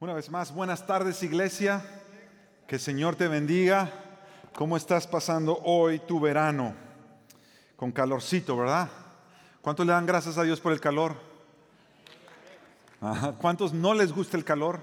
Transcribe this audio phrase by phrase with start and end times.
[0.00, 1.84] Una vez más, buenas tardes iglesia,
[2.68, 3.90] que el Señor te bendiga.
[4.54, 6.72] ¿Cómo estás pasando hoy tu verano?
[7.74, 8.88] Con calorcito, ¿verdad?
[9.60, 11.16] ¿Cuántos le dan gracias a Dios por el calor?
[13.40, 14.82] ¿Cuántos no les gusta el calor?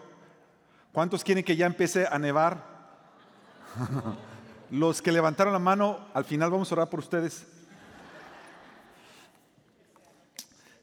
[0.91, 2.61] ¿Cuántos quieren que ya empiece a nevar?
[4.70, 7.47] Los que levantaron la mano, al final vamos a orar por ustedes.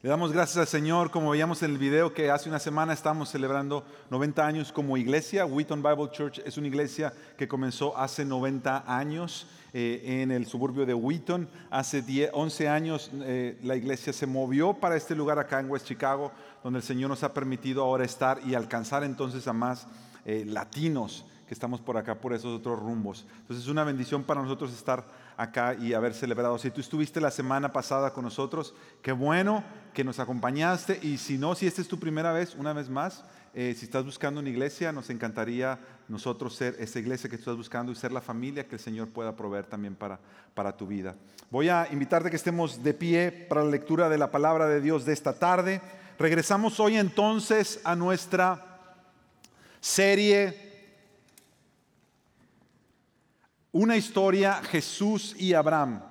[0.03, 3.29] Le damos gracias al Señor, como veíamos en el video que hace una semana estamos
[3.29, 5.47] celebrando 90 años como iglesia.
[5.47, 10.87] Wheaton Bible Church es una iglesia que comenzó hace 90 años eh, en el suburbio
[10.87, 11.49] de Wheaton.
[11.71, 16.33] Hace 11 años eh, la iglesia se movió para este lugar acá en West Chicago,
[16.65, 19.87] donde el Señor nos ha permitido ahora estar y alcanzar entonces a más
[20.25, 23.25] eh, latinos que estamos por acá, por esos otros rumbos.
[23.43, 25.05] Entonces es una bendición para nosotros estar
[25.43, 26.59] acá y haber celebrado.
[26.59, 31.39] Si tú estuviste la semana pasada con nosotros, qué bueno que nos acompañaste y si
[31.39, 33.25] no, si esta es tu primera vez, una vez más,
[33.55, 37.93] eh, si estás buscando una iglesia, nos encantaría nosotros ser esa iglesia que estás buscando
[37.93, 40.19] y ser la familia que el Señor pueda proveer también para,
[40.55, 41.15] para tu vida.
[41.51, 45.05] Voy a invitarte que estemos de pie para la lectura de la palabra de Dios
[45.05, 45.83] de esta tarde.
[46.19, 48.65] Regresamos hoy entonces a nuestra
[49.81, 50.72] serie
[53.73, 56.03] una historia Jesús y Abraham.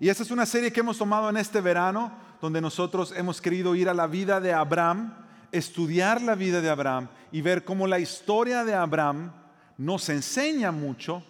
[0.00, 2.10] Y esta es una serie que hemos tomado en este verano,
[2.40, 5.14] donde nosotros hemos querido ir a la vida de Abraham,
[5.52, 9.32] estudiar la vida de Abraham y ver cómo la historia de Abraham
[9.76, 11.22] nos enseña mucho,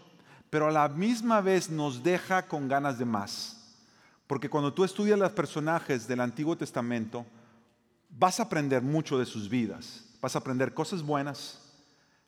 [0.48, 3.58] pero a la misma vez nos deja con ganas de más.
[4.26, 7.26] Porque cuando tú estudias los personajes del Antiguo Testamento,
[8.08, 10.04] vas a aprender mucho de sus vidas.
[10.22, 11.60] Vas a aprender cosas buenas,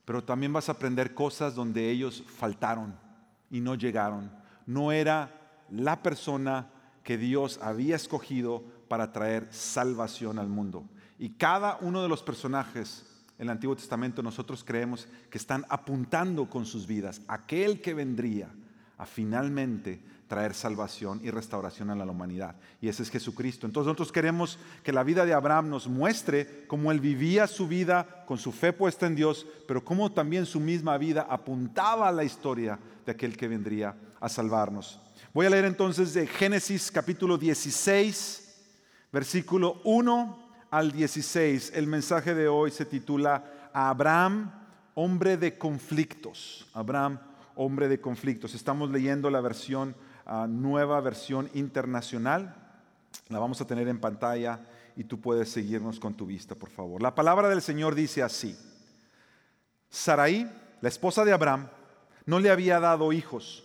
[0.04, 3.03] pero también vas a aprender cosas donde ellos faltaron
[3.54, 4.32] y no llegaron.
[4.66, 5.30] No era
[5.70, 6.66] la persona
[7.04, 10.84] que Dios había escogido para traer salvación al mundo.
[11.20, 13.06] Y cada uno de los personajes
[13.38, 18.48] en el Antiguo Testamento nosotros creemos que están apuntando con sus vidas aquel que vendría
[18.98, 20.02] a finalmente
[20.34, 22.56] traer salvación y restauración a la humanidad.
[22.80, 23.66] Y ese es Jesucristo.
[23.66, 28.24] Entonces nosotros queremos que la vida de Abraham nos muestre cómo él vivía su vida
[28.26, 32.24] con su fe puesta en Dios, pero cómo también su misma vida apuntaba a la
[32.24, 34.98] historia de aquel que vendría a salvarnos.
[35.32, 38.56] Voy a leer entonces de Génesis capítulo 16,
[39.12, 41.74] versículo 1 al 16.
[41.76, 44.50] El mensaje de hoy se titula Abraham,
[44.94, 46.66] hombre de conflictos.
[46.74, 47.20] Abraham,
[47.54, 48.52] hombre de conflictos.
[48.52, 49.94] Estamos leyendo la versión,
[50.26, 52.54] ah, nueva versión internacional.
[53.28, 54.60] La vamos a tener en pantalla
[54.96, 57.02] y tú puedes seguirnos con tu vista, por favor.
[57.02, 58.56] La palabra del Señor dice así.
[59.88, 61.68] Sarai, la esposa de Abraham,
[62.26, 63.64] no le había dado hijos.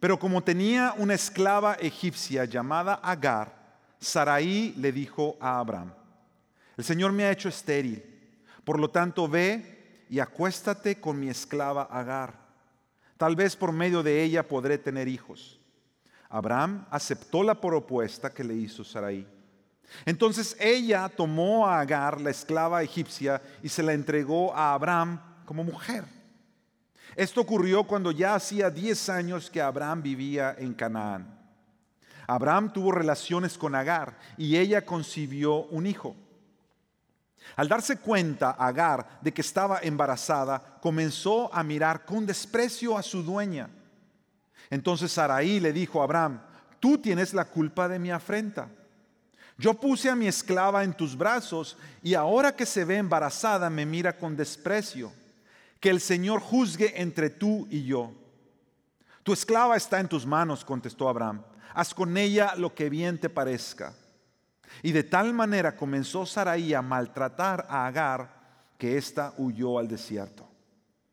[0.00, 3.58] Pero como tenía una esclava egipcia llamada Agar,
[3.98, 5.92] Sarai le dijo a Abraham,
[6.76, 8.04] el Señor me ha hecho estéril,
[8.64, 12.46] por lo tanto ve y acuéstate con mi esclava Agar.
[13.16, 15.57] Tal vez por medio de ella podré tener hijos.
[16.28, 19.26] Abraham aceptó la propuesta que le hizo Sarai.
[20.04, 25.64] Entonces ella tomó a Agar, la esclava egipcia, y se la entregó a Abraham como
[25.64, 26.04] mujer.
[27.16, 31.36] Esto ocurrió cuando ya hacía 10 años que Abraham vivía en Canaán.
[32.26, 36.14] Abraham tuvo relaciones con Agar y ella concibió un hijo.
[37.56, 43.22] Al darse cuenta Agar de que estaba embarazada, comenzó a mirar con desprecio a su
[43.22, 43.70] dueña.
[44.70, 46.40] Entonces Sarai le dijo a Abraham,
[46.80, 48.68] tú tienes la culpa de mi afrenta.
[49.56, 53.84] Yo puse a mi esclava en tus brazos y ahora que se ve embarazada me
[53.84, 55.12] mira con desprecio.
[55.80, 58.12] Que el Señor juzgue entre tú y yo.
[59.22, 61.42] Tu esclava está en tus manos, contestó Abraham.
[61.74, 63.94] Haz con ella lo que bien te parezca.
[64.82, 68.38] Y de tal manera comenzó Sarai a maltratar a Agar
[68.78, 70.48] que ésta huyó al desierto.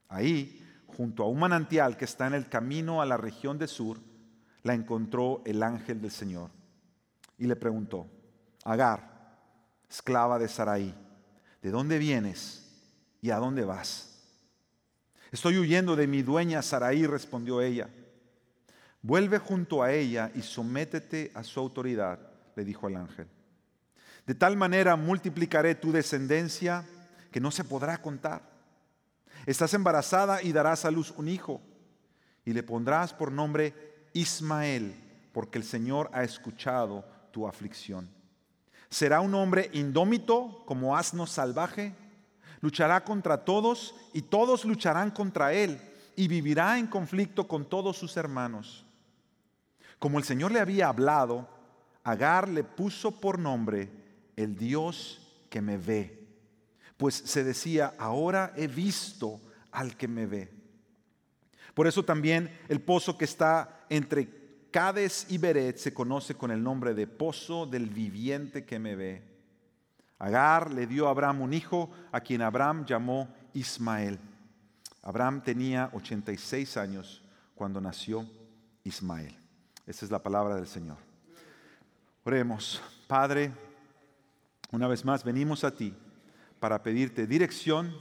[0.08, 0.65] Ahí,
[0.96, 4.00] junto a un manantial que está en el camino a la región de Sur,
[4.64, 6.50] la encontró el ángel del Señor
[7.38, 8.08] y le preguntó,
[8.64, 9.38] Agar,
[9.90, 10.96] esclava de Sarai,
[11.62, 12.68] ¿de dónde vienes
[13.22, 14.16] y a dónde vas?
[15.32, 17.90] Estoy huyendo de mi dueña Saraí, respondió ella.
[19.02, 22.20] Vuelve junto a ella y sométete a su autoridad,
[22.56, 23.28] le dijo el ángel.
[24.26, 26.86] De tal manera multiplicaré tu descendencia
[27.32, 28.55] que no se podrá contar.
[29.46, 31.62] Estás embarazada y darás a luz un hijo
[32.44, 33.74] y le pondrás por nombre
[34.14, 34.96] Ismael,
[35.34, 38.10] porque el Señor ha escuchado tu aflicción.
[38.90, 41.94] Será un hombre indómito como asno salvaje
[42.62, 45.80] luchará contra todos y todos lucharán contra él
[46.16, 48.86] y vivirá en conflicto con todos sus hermanos.
[50.00, 51.48] Como el Señor le había hablado,
[52.04, 53.90] Agar le puso por nombre
[54.36, 55.20] el Dios
[55.50, 56.15] que me ve,
[56.98, 60.52] pues se decía, ahora he visto al que me ve.
[61.74, 66.64] Por eso también el pozo que está entre Cades y Beret se conoce con el
[66.64, 69.24] nombre de pozo del viviente que me ve.
[70.20, 74.18] Agar le dio a Abraham un hijo, a quien Abraham llamó Ismael.
[75.02, 77.22] Abraham tenía 86 años
[77.54, 78.26] cuando nació
[78.84, 79.38] Ismael.
[79.86, 80.98] Esa es la palabra del Señor.
[82.24, 83.52] Oremos, Padre,
[84.72, 85.94] una vez más venimos a ti
[86.66, 87.96] para pedirte dirección,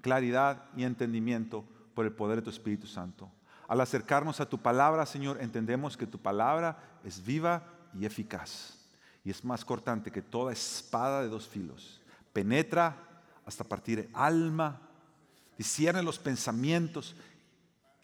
[0.00, 1.62] claridad y entendimiento
[1.92, 3.30] por el poder de tu Espíritu Santo.
[3.68, 8.78] Al acercarnos a tu palabra, Señor, entendemos que tu palabra es viva y eficaz.
[9.24, 12.00] Y es más cortante que toda espada de dos filos.
[12.32, 12.96] Penetra
[13.44, 14.80] hasta partir el alma,
[15.58, 17.14] discierne los pensamientos,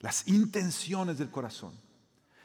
[0.01, 1.73] las intenciones del corazón.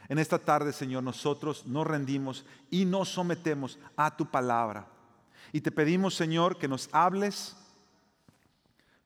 [0.08, 4.88] En esta tarde, Señor, nosotros nos rendimos y nos sometemos a tu palabra.
[5.52, 7.56] Y te pedimos, Señor, que nos hables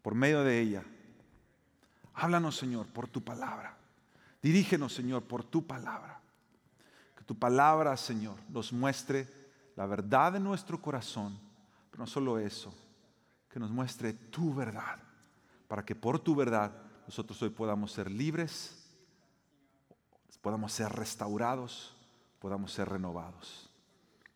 [0.01, 0.83] por medio de ella.
[2.13, 3.77] Háblanos, Señor, por tu palabra.
[4.41, 6.19] Dirígenos, Señor, por tu palabra.
[7.15, 9.27] Que tu palabra, Señor, nos muestre
[9.75, 11.39] la verdad de nuestro corazón.
[11.89, 12.73] Pero no solo eso,
[13.49, 14.99] que nos muestre tu verdad.
[15.67, 16.71] Para que por tu verdad
[17.07, 18.83] nosotros hoy podamos ser libres
[20.43, 21.95] podamos ser restaurados,
[22.39, 23.69] podamos ser renovados.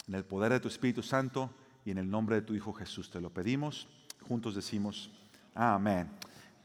[0.07, 1.51] En el poder de tu Espíritu Santo
[1.88, 3.88] y en el nombre de tu Hijo Jesús te lo pedimos.
[4.28, 5.10] Juntos decimos,
[5.56, 6.10] amén.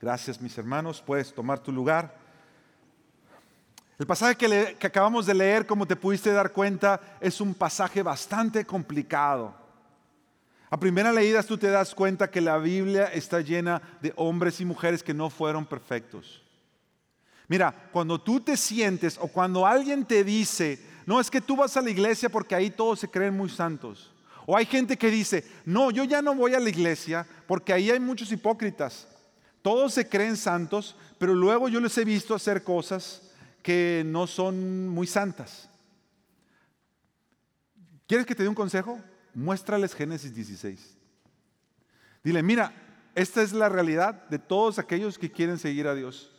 [0.01, 2.19] Gracias mis hermanos, puedes tomar tu lugar.
[4.01, 8.65] El pasaje que, acabamos de leer, como te pudiste dar cuenta, es un pasaje bastante
[8.65, 9.55] complicado.
[10.69, 14.65] A primera leída tú te das cuenta que la Biblia está llena de hombres y
[14.65, 16.43] mujeres que no fueron perfectos.
[17.47, 21.77] Mira, cuando tú te sientes o cuando alguien te dice, no es que tú vas
[21.77, 24.12] a la iglesia porque ahí todos se creen muy santos.
[24.47, 27.91] O hay gente que dice, no, yo ya no voy a la iglesia porque ahí
[27.91, 29.06] hay muchos hipócritas.
[29.62, 33.23] Todos se creen santos, pero luego yo les he visto hacer cosas
[33.62, 35.69] que no son muy santas.
[38.09, 38.99] ¿Quieres que te dé un consejo?
[39.33, 40.97] Muéstrales Génesis 16.
[42.25, 42.73] Dile, mira,
[43.15, 46.31] esta es la realidad de todos aquellos que quieren seguir a Dios.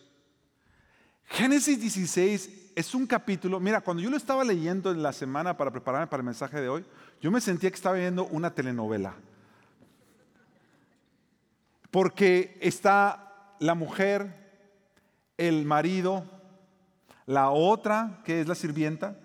[1.27, 5.71] Génesis 16 es un capítulo, mira, cuando yo lo estaba leyendo en la semana para
[5.71, 6.85] prepararme para el mensaje de hoy,
[7.21, 9.15] yo me sentía que estaba viendo una telenovela.
[11.91, 14.35] Porque está la mujer,
[15.37, 16.25] el marido,
[17.25, 19.17] la otra, que es la sirvienta,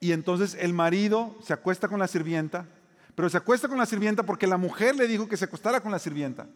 [0.00, 2.66] y entonces el marido se acuesta con la sirvienta,
[3.14, 5.90] pero se acuesta con la sirvienta porque la mujer le dijo que se acostara con
[5.90, 6.46] la sirvienta.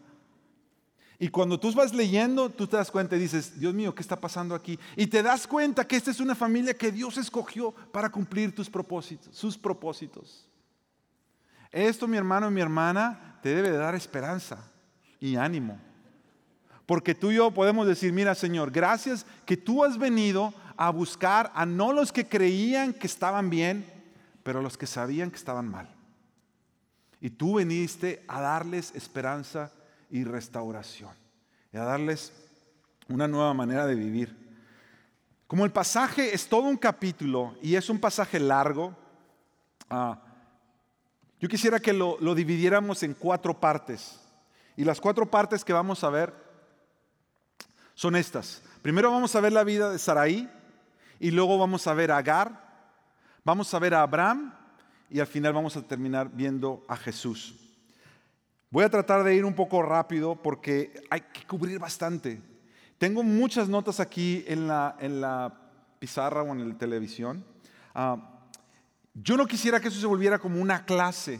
[1.19, 4.19] Y cuando tú vas leyendo, tú te das cuenta y dices, Dios mío, ¿qué está
[4.19, 4.79] pasando aquí?
[4.95, 8.69] Y te das cuenta que esta es una familia que Dios escogió para cumplir tus
[8.69, 10.47] propósitos, sus propósitos.
[11.71, 14.57] Esto, mi hermano y mi hermana, te debe de dar esperanza
[15.19, 15.79] y ánimo.
[16.85, 21.51] Porque tú y yo podemos decir, mira Señor, gracias que tú has venido a buscar
[21.55, 23.85] a no los que creían que estaban bien,
[24.43, 25.89] pero los que sabían que estaban mal.
[27.21, 29.71] Y tú viniste a darles esperanza
[30.13, 31.09] y restauración
[31.73, 32.31] y a darles
[33.09, 34.37] una nueva manera de vivir.
[35.47, 38.95] Como el pasaje es todo un capítulo y es un pasaje largo,
[39.89, 40.21] ah,
[41.39, 44.19] yo quisiera que lo, lo dividiéramos en cuatro partes.
[44.77, 46.31] Y las cuatro partes que vamos a ver
[47.95, 48.61] son estas.
[48.83, 50.47] Primero vamos a ver la vida de Saraí
[51.19, 52.93] y luego vamos a ver a Agar,
[53.43, 54.53] vamos a ver a Abraham
[55.09, 57.62] y al final vamos a terminar viendo a Jesús.
[58.73, 62.41] Voy a tratar de ir un poco rápido porque hay que cubrir bastante.
[62.97, 65.53] Tengo muchas notas aquí en la, en la
[65.99, 67.45] pizarra o en la televisión.
[67.93, 68.41] Ah,
[69.13, 71.39] yo no quisiera que eso se volviera como una clase.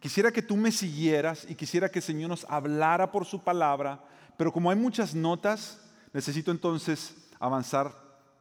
[0.00, 4.02] Quisiera que tú me siguieras y quisiera que el Señor nos hablara por su palabra,
[4.36, 5.80] pero como hay muchas notas,
[6.12, 7.92] necesito entonces avanzar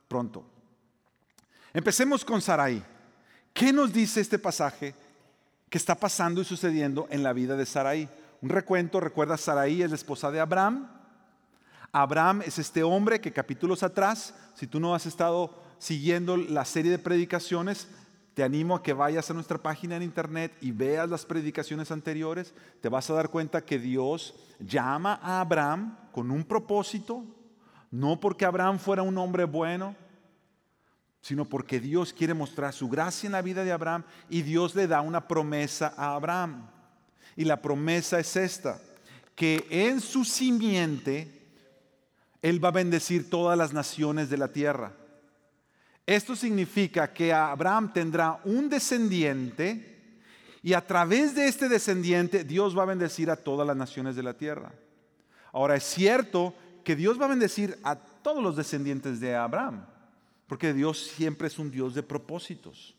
[0.07, 0.43] pronto.
[1.71, 2.83] Empecemos con Sarai.
[3.53, 4.95] ¿Qué nos dice este pasaje
[5.69, 8.09] que está pasando y sucediendo en la vida de Sarai?
[8.43, 10.89] Un recuento, recuerda, Saraí es la esposa de Abraham.
[11.93, 16.91] Abraham es este hombre que capítulos atrás, si tú no has estado siguiendo la serie
[16.91, 17.87] de predicaciones,
[18.33, 22.53] te animo a que vayas a nuestra página en internet y veas las predicaciones anteriores.
[22.81, 27.23] Te vas a dar cuenta que Dios llama a Abraham con un propósito,
[27.91, 29.95] no porque Abraham fuera un hombre bueno,
[31.21, 34.87] sino porque Dios quiere mostrar su gracia en la vida de Abraham y Dios le
[34.87, 36.72] da una promesa a Abraham.
[37.35, 38.79] Y la promesa es esta,
[39.35, 41.27] que en su simiente
[42.41, 44.93] Él va a bendecir todas las naciones de la tierra.
[46.05, 49.89] Esto significa que Abraham tendrá un descendiente
[50.65, 54.23] Y a través de este descendiente Dios va a bendecir a todas las naciones de
[54.23, 54.71] la tierra.
[55.51, 56.53] Ahora es cierto
[56.85, 59.85] que Dios va a bendecir a todos los descendientes de Abraham,
[60.47, 62.95] porque Dios siempre es un Dios de propósitos.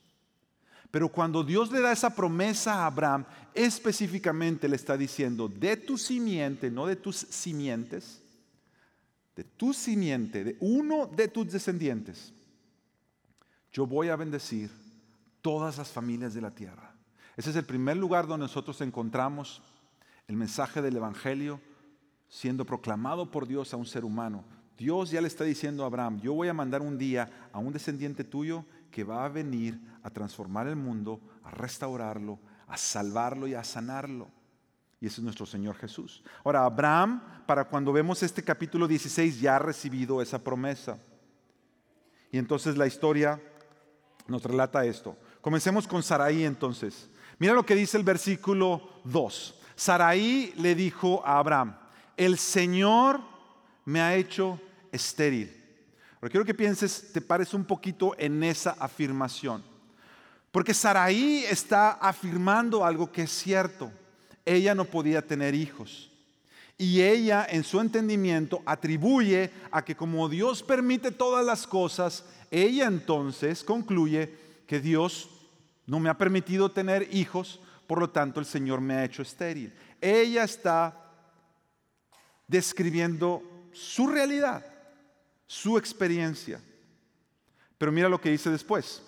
[0.95, 5.99] Pero cuando Dios le da esa promesa a Abraham, específicamente le está diciendo, de tu
[5.99, 8.23] simiente, no de tus simientes,
[9.35, 12.33] de tu simiente, de uno de tus descendientes,
[13.73, 14.71] yo voy a bendecir
[15.43, 16.95] todas las familias de la tierra.
[17.37, 19.63] Ese es el primer lugar donde nosotros encontramos
[20.29, 21.61] el mensaje del Evangelio
[22.29, 24.45] siendo proclamado por Dios a un ser humano.
[24.79, 27.73] Dios ya le está diciendo a Abraham, yo voy a mandar un día a un
[27.73, 33.55] descendiente tuyo que va a venir a transformar el mundo, a restaurarlo, a salvarlo y
[33.55, 34.29] a sanarlo.
[35.01, 36.23] Y ese es nuestro Señor Jesús.
[36.45, 40.99] Ahora, Abraham, para cuando vemos este capítulo 16, ya ha recibido esa promesa.
[42.31, 43.43] Y entonces la historia
[44.29, 45.17] nos relata esto.
[45.41, 47.11] Comencemos con Saraí entonces.
[47.39, 49.61] Mira lo que dice el versículo 2.
[49.75, 51.77] Saraí le dijo a Abraham,
[52.17, 53.21] el Señor
[53.85, 54.61] me ha hecho
[54.93, 55.65] estéril
[56.25, 59.63] pero quiero que pienses, te pares un poquito en esa afirmación.
[60.55, 63.91] Porque Saraí está afirmando algo que es cierto.
[64.45, 66.13] Ella no podía tener hijos.
[66.79, 72.87] Y ella en su entendimiento atribuye a que como Dios permite todas las cosas, ella
[72.87, 74.33] entonces concluye
[74.69, 75.29] que Dios
[75.87, 77.59] no me ha permitido tener hijos,
[77.89, 79.75] por lo tanto el Señor me ha hecho estéril.
[80.01, 81.11] Ella está
[82.47, 83.43] describiendo
[83.73, 84.65] su realidad
[85.49, 86.61] su experiencia.
[87.77, 89.03] Pero mira lo que dice después.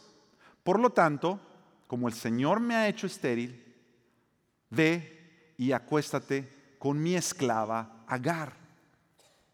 [0.66, 1.38] Por lo tanto,
[1.86, 3.64] como el Señor me ha hecho estéril,
[4.68, 8.52] ve y acuéstate con mi esclava Agar.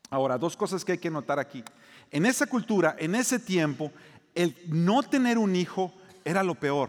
[0.08, 1.62] Ahora, dos cosas que hay que notar aquí.
[2.10, 3.92] En esa cultura, en ese tiempo,
[4.34, 5.92] el no tener un hijo
[6.24, 6.88] era lo peor.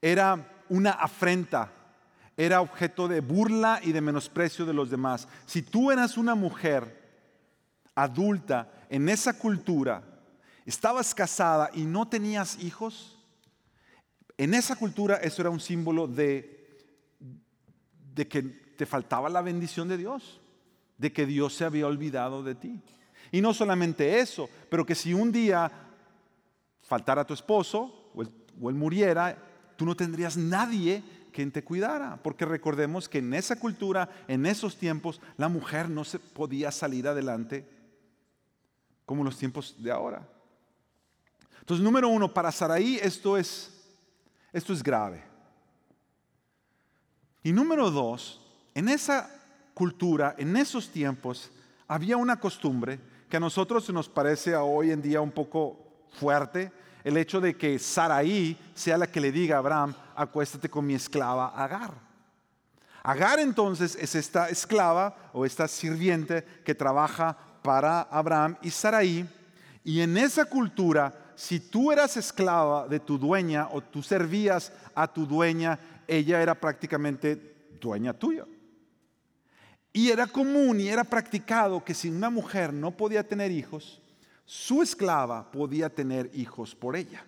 [0.00, 1.70] Era una afrenta,
[2.34, 5.28] era objeto de burla y de menosprecio de los demás.
[5.44, 6.98] Si tú eras una mujer
[7.94, 10.15] adulta en esa cultura,
[10.66, 13.16] estabas casada y no tenías hijos,
[14.36, 16.68] en esa cultura eso era un símbolo de,
[18.14, 20.40] que te faltaba la bendición de Dios,
[20.98, 22.82] de que Dios se había olvidado de ti.
[23.32, 25.70] Y no solamente eso, pero que si un día
[26.82, 28.30] faltara tu esposo o él,
[28.60, 29.38] o él muriera,
[29.76, 34.76] tú no tendrías nadie quien te cuidara, porque recordemos que en esa cultura, en esos
[34.76, 37.68] tiempos, la mujer no se podía salir adelante
[39.04, 40.26] como en los tiempos de ahora.
[41.66, 43.72] Entonces, número uno, para Saraí esto es,
[44.52, 45.20] esto es grave.
[47.42, 48.40] Y número dos,
[48.72, 49.28] en esa
[49.74, 51.50] cultura, en esos tiempos,
[51.88, 56.70] había una costumbre que a nosotros nos parece hoy en día un poco fuerte,
[57.02, 60.94] el hecho de que Saraí sea la que le diga a Abraham, acuéstate con mi
[60.94, 61.94] esclava Agar.
[63.02, 69.28] Agar entonces es esta esclava o esta sirviente que trabaja para Abraham y Sarai.
[69.82, 75.06] Y en esa cultura, si tú eras esclava de tu dueña o tú servías a
[75.06, 75.78] tu dueña,
[76.08, 78.46] ella era prácticamente dueña tuya.
[79.92, 84.00] Y era común y era practicado que si una mujer no podía tener hijos,
[84.44, 87.24] su esclava podía tener hijos por ella.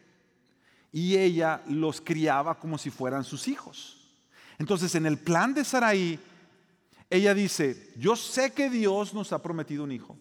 [0.90, 4.08] Y ella los criaba como si fueran sus hijos.
[4.58, 6.18] Entonces, en el plan de Sarai,
[7.10, 10.16] ella dice, yo sé que Dios nos ha prometido un hijo.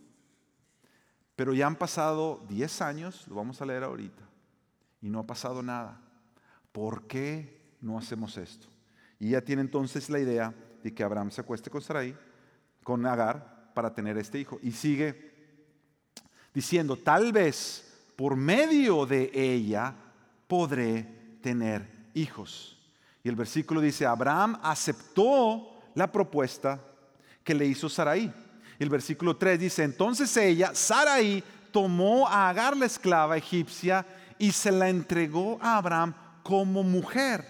[1.38, 4.24] Pero ya han pasado 10 años, lo vamos a leer ahorita,
[5.03, 6.01] y no ha pasado nada.
[6.72, 8.67] ¿Por qué no hacemos esto?
[9.20, 10.51] Y ya tiene entonces la idea
[10.82, 12.17] de que Abraham se acueste con Sarai,
[12.82, 14.58] con Agar, para tener este hijo.
[14.63, 15.32] Y sigue
[16.56, 19.94] diciendo, tal vez por medio de ella
[20.48, 22.79] podré tener hijos.
[23.24, 26.84] Y el versículo dice, Abraham aceptó la propuesta
[27.44, 28.34] que le hizo Sarai.
[28.79, 34.05] El versículo 3 dice, entonces ella, Saraí, tomó a Agar la esclava egipcia
[34.38, 37.46] y se la entregó a Abraham como mujer.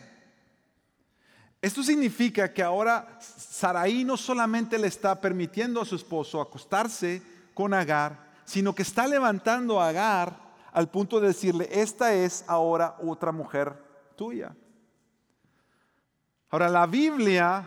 [1.61, 7.21] Esto significa que ahora Saraí no solamente le está permitiendo a su esposo acostarse
[7.53, 12.95] con Agar, sino que está levantando a Agar al punto de decirle, esta es ahora
[13.01, 13.73] otra mujer
[14.15, 14.55] tuya.
[16.49, 17.65] Ahora la Biblia,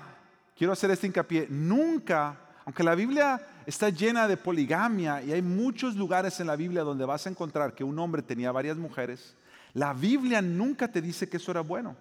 [0.57, 2.39] quiero hacer este hincapié, nunca
[2.71, 7.05] aunque la Biblia está llena de poligamia y hay muchos lugares en la Biblia donde
[7.05, 9.35] vas a encontrar que un hombre tenía varias mujeres,
[9.75, 11.97] la Biblia nunca te dice que eso era bueno.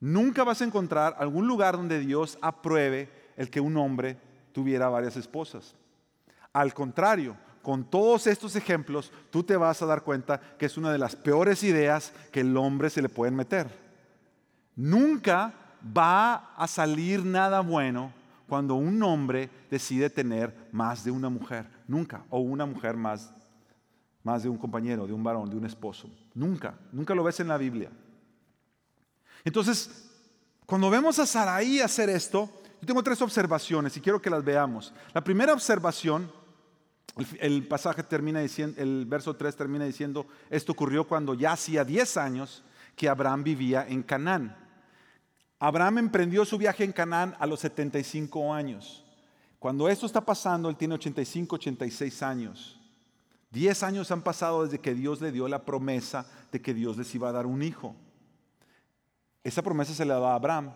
[0.00, 4.16] Nunca vas a encontrar algún lugar donde Dios apruebe el que un hombre
[4.52, 5.74] tuviera varias esposas.
[6.54, 10.90] Al contrario, con todos estos ejemplos, tú te vas a dar cuenta que es una
[10.90, 13.68] de las peores ideas que el hombre se le pueden meter.
[14.76, 15.52] Nunca
[15.94, 18.18] va a salir nada bueno
[18.50, 21.70] cuando un hombre decide tener más de una mujer.
[21.86, 22.24] Nunca.
[22.30, 23.32] O una mujer más,
[24.24, 26.10] más de un compañero, de un varón, de un esposo.
[26.34, 26.74] Nunca.
[26.90, 27.92] Nunca lo ves en la Biblia.
[29.44, 30.10] Entonces,
[30.66, 34.92] cuando vemos a Saraí hacer esto, yo tengo tres observaciones y quiero que las veamos.
[35.14, 36.28] La primera observación,
[37.38, 42.16] el, pasaje termina diciendo, el verso 3 termina diciendo, esto ocurrió cuando ya hacía 10
[42.16, 42.64] años
[42.96, 44.56] que Abraham vivía en Canaán.
[45.62, 49.04] Abraham emprendió su viaje en Canaán a los 75 años.
[49.58, 52.80] Cuando esto está pasando, él tiene 85, 86 años.
[53.50, 57.14] 10 años han pasado desde que Dios le dio la promesa de que Dios les
[57.14, 57.94] iba a dar un hijo.
[59.44, 60.72] Esa promesa se le da a Abraham,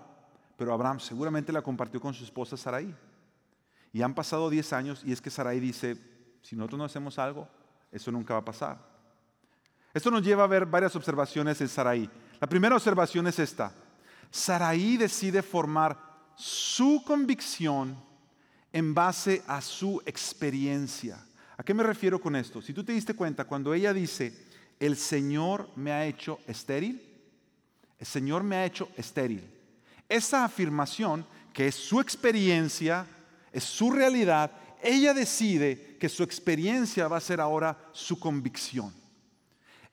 [0.58, 2.94] pero Abraham seguramente la compartió con su esposa Sarai.
[3.90, 5.96] Y han pasado 10 años y es que Sarai dice,
[6.42, 7.48] si nosotros no hacemos algo,
[7.90, 8.78] eso nunca va a pasar.
[9.94, 12.10] Esto nos lleva a ver varias observaciones en Sarai.
[12.38, 13.72] La primera observación es esta.
[14.34, 15.96] Sarai decide formar
[16.34, 17.96] su convicción
[18.72, 21.24] en base a su experiencia.
[21.56, 22.60] ¿A qué me refiero con esto?
[22.60, 24.48] Si tú te diste cuenta, cuando ella dice,
[24.80, 27.00] el Señor me ha hecho estéril,
[27.96, 29.48] el Señor me ha hecho estéril.
[30.08, 33.06] Esa afirmación, que es su experiencia,
[33.52, 34.50] es su realidad,
[34.82, 38.92] ella decide que su experiencia va a ser ahora su convicción.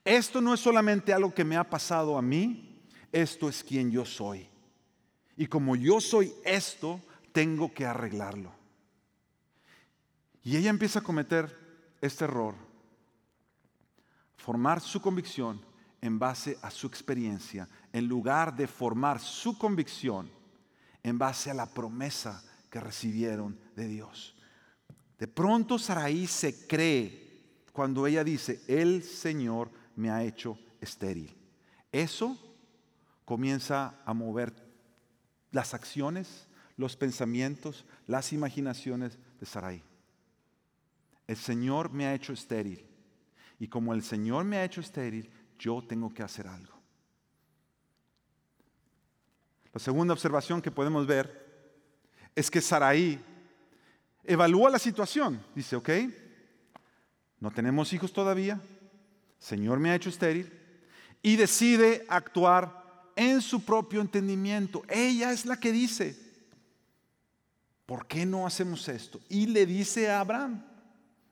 [0.04, 2.71] Esto no es solamente algo que me ha pasado a mí,
[3.12, 4.48] esto es quien yo soy.
[5.36, 7.00] Y como yo soy esto,
[7.32, 8.52] tengo que arreglarlo.
[10.42, 11.56] Y ella empieza a cometer
[12.00, 12.54] este error,
[14.36, 15.60] formar su convicción
[16.00, 20.28] en base a su experiencia, en lugar de formar su convicción
[21.02, 24.34] en base a la promesa que recibieron de Dios.
[25.18, 27.22] De pronto Saraí se cree
[27.72, 31.36] cuando ella dice, el Señor me ha hecho estéril.
[31.92, 32.51] Eso
[33.24, 34.52] comienza a mover
[35.50, 39.82] las acciones, los pensamientos, las imaginaciones de Sarai.
[41.26, 42.86] El Señor me ha hecho estéril.
[43.58, 46.74] Y como el Señor me ha hecho estéril, yo tengo que hacer algo.
[49.72, 51.42] La segunda observación que podemos ver
[52.34, 53.18] es que Sarai
[54.24, 55.42] evalúa la situación.
[55.54, 55.90] Dice, ok,
[57.40, 58.60] no tenemos hijos todavía,
[59.38, 60.52] Señor me ha hecho estéril,
[61.22, 62.81] y decide actuar
[63.30, 64.82] en su propio entendimiento.
[64.88, 66.18] Ella es la que dice,
[67.86, 69.20] ¿por qué no hacemos esto?
[69.28, 70.64] Y le dice a Abraham,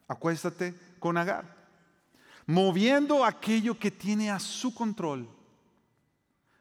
[0.09, 1.57] acuéstate con Agar,
[2.47, 5.29] moviendo aquello que tiene a su control,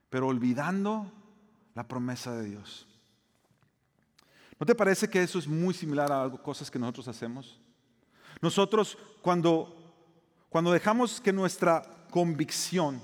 [0.10, 1.12] pero olvidando
[1.76, 2.88] la promesa de Dios.
[4.60, 7.60] ¿No te parece que eso es muy similar a cosas que nosotros hacemos?
[8.42, 9.76] Nosotros cuando,
[10.50, 13.02] cuando dejamos que nuestra convicción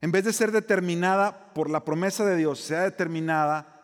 [0.00, 3.80] en vez de ser determinada por la promesa de Dios, sea determinada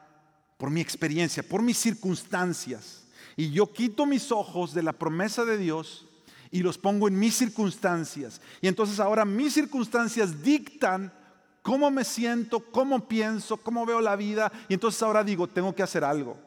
[0.57, 3.05] por mi experiencia, por mis circunstancias.
[3.37, 6.07] Y yo quito mis ojos de la promesa de Dios
[6.51, 8.41] y los pongo en mis circunstancias.
[8.63, 11.13] Y entonces ahora mis circunstancias dictan
[11.61, 14.51] cómo me siento, cómo pienso, cómo veo la vida.
[14.69, 16.39] Y entonces ahora digo, tengo que hacer algo.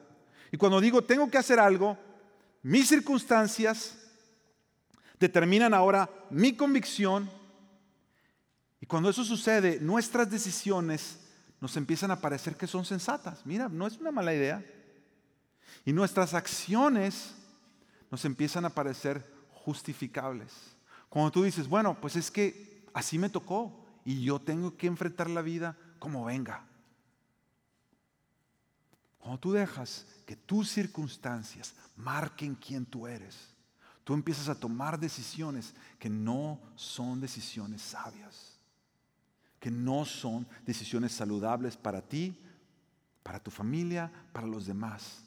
[0.52, 1.96] Y cuando digo, tengo que hacer algo,
[2.64, 3.98] mis circunstancias
[5.20, 7.30] determinan ahora mi convicción
[8.82, 11.20] y cuando eso sucede, nuestras decisiones
[11.60, 13.46] nos empiezan a parecer que son sensatas.
[13.46, 14.64] Mira, no es una mala idea.
[15.86, 17.36] Y nuestras acciones
[18.10, 20.54] nos empiezan a parecer justificables.
[21.10, 25.30] Cuando tú dices, bueno, pues es que así me tocó y yo tengo que enfrentar
[25.30, 26.66] la vida como venga.
[29.18, 33.36] Cuando tú dejas que tus circunstancias marquen quién tú eres,
[34.06, 38.49] tú empiezas a tomar decisiones que no son decisiones sabias
[39.60, 42.38] que no son decisiones saludables para ti,
[43.24, 45.24] para tu familia, para los demás.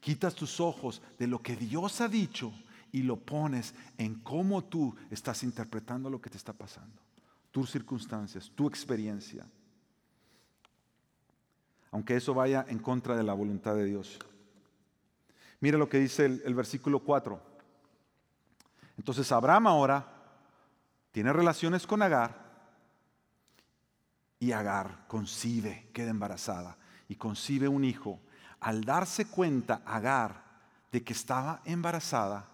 [0.00, 2.52] Quitas tus ojos de lo que Dios ha dicho
[2.92, 7.00] y lo pones en cómo tú estás interpretando lo que te está pasando,
[7.50, 9.46] tus circunstancias, tu experiencia.
[11.90, 14.18] Aunque eso vaya en contra de la voluntad de Dios.
[15.60, 17.40] Mira lo que dice el, versículo 4.
[18.96, 20.06] Entonces Abraham ahora
[21.12, 22.47] tiene relaciones con Agar
[24.40, 26.76] y Agar concibe, queda embarazada
[27.08, 28.20] y concibe un hijo.
[28.60, 30.44] Al darse cuenta Agar
[30.92, 32.48] de que estaba embarazada,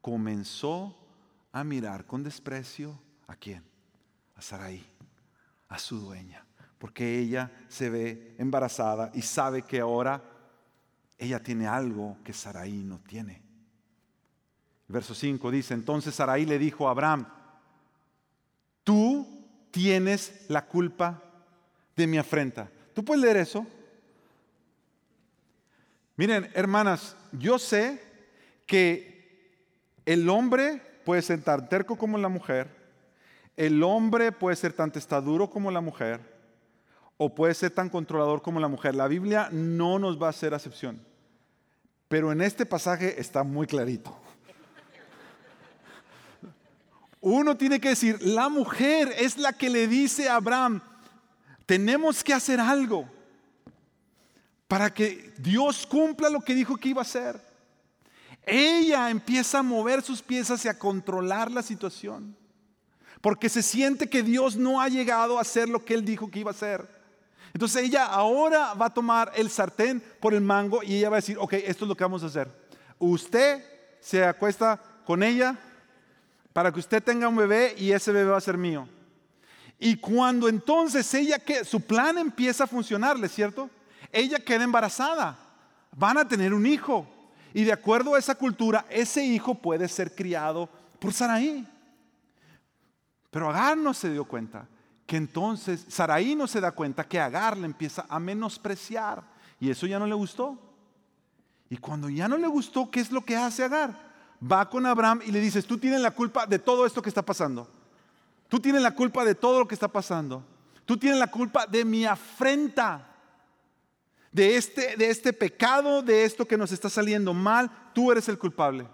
[0.00, 0.96] comenzó
[1.52, 3.62] a mirar con desprecio a quién?
[4.36, 4.84] A Sarai,
[5.68, 6.44] a su dueña,
[6.78, 10.22] porque ella se ve embarazada y sabe que ahora
[11.18, 13.40] ella tiene algo que Sarai no tiene.
[14.88, 17.26] verso 5 dice, entonces Sarai le dijo a Abraham,
[19.82, 21.20] tienes la culpa
[21.96, 22.70] de mi afrenta.
[22.94, 23.66] ¿Tú puedes leer eso?
[26.14, 28.00] Miren, hermanas, yo sé
[28.64, 29.58] que
[30.06, 32.68] el hombre puede ser tan terco como la mujer,
[33.56, 36.20] el hombre puede ser tan testaduro como la mujer,
[37.16, 38.94] o puede ser tan controlador como la mujer.
[38.94, 41.04] La Biblia no nos va a hacer acepción,
[42.06, 44.16] pero en este pasaje está muy clarito.
[47.22, 50.82] Uno tiene que decir, la mujer es la que le dice a Abraham,
[51.66, 53.08] tenemos que hacer algo
[54.66, 57.40] para que Dios cumpla lo que dijo que iba a hacer.
[58.44, 62.36] Ella empieza a mover sus piezas y a controlar la situación.
[63.20, 66.40] Porque se siente que Dios no ha llegado a hacer lo que él dijo que
[66.40, 66.84] iba a hacer.
[67.54, 71.20] Entonces ella ahora va a tomar el sartén por el mango y ella va a
[71.20, 72.48] decir, ok, esto es lo que vamos a hacer.
[72.98, 73.64] Usted
[74.00, 75.56] se acuesta con ella
[76.52, 78.88] para que usted tenga un bebé y ese bebé va a ser mío.
[79.78, 83.68] Y cuando entonces ella que su plan empieza a funcionarle, ¿cierto?
[84.12, 85.36] ella queda embarazada,
[85.96, 87.06] van a tener un hijo.
[87.54, 90.68] Y de acuerdo a esa cultura, ese hijo puede ser criado
[91.00, 91.66] por Saraí.
[93.30, 94.68] Pero Agar no se dio cuenta
[95.06, 99.22] que entonces Saraí no se da cuenta que Agar le empieza a menospreciar
[99.58, 100.58] y eso ya no le gustó.
[101.68, 104.11] Y cuando ya no le gustó, ¿qué es lo que hace Agar?
[104.50, 107.22] Va con Abraham y le dices, tú tienes la culpa de todo esto que está
[107.22, 107.68] pasando.
[108.48, 110.44] Tú tienes la culpa de todo lo que está pasando.
[110.84, 113.12] Tú tienes la culpa de mi afrenta
[114.32, 118.38] de este, de este pecado, de esto que nos está saliendo mal, tú eres el
[118.38, 118.86] culpable.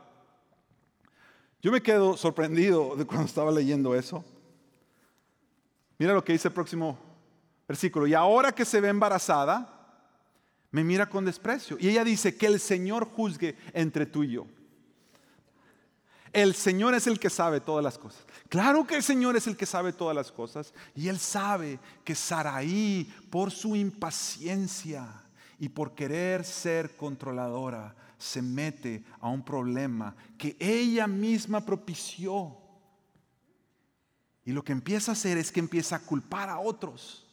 [1.62, 4.24] Yo me quedo sorprendido de cuando estaba leyendo eso.
[5.96, 6.98] Mira lo que dice el próximo
[7.66, 8.06] versículo.
[8.06, 9.74] Y ahora que se ve embarazada,
[10.70, 11.76] me mira con desprecio.
[11.80, 14.46] Y ella dice que el Señor juzgue entre tú y yo.
[16.42, 18.24] El Señor es el que sabe todas las cosas.
[18.48, 20.72] Claro que el Señor es el que sabe todas las cosas.
[20.94, 25.05] Y Él sabe que Saraí, por su impaciencia,
[25.59, 32.57] y por querer ser controladora se mete a un problema que ella misma propició.
[34.44, 37.27] Y lo que empieza a hacer es que empieza a culpar a otros.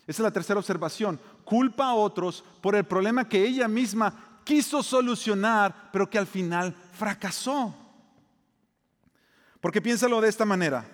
[0.00, 1.18] Esa es la tercera observación.
[1.44, 6.74] Culpa a otros por el problema que ella misma quiso solucionar, pero que al final
[6.92, 7.85] fracasó.
[9.60, 10.84] Porque piénsalo de esta manera.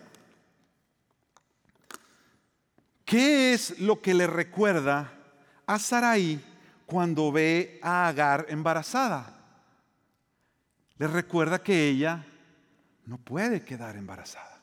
[3.04, 5.12] ¿Qué es lo que le recuerda
[5.66, 6.40] a Saraí
[6.86, 9.34] cuando ve a Agar embarazada.
[10.98, 12.24] Le recuerda que ella
[13.06, 14.62] no puede quedar embarazada.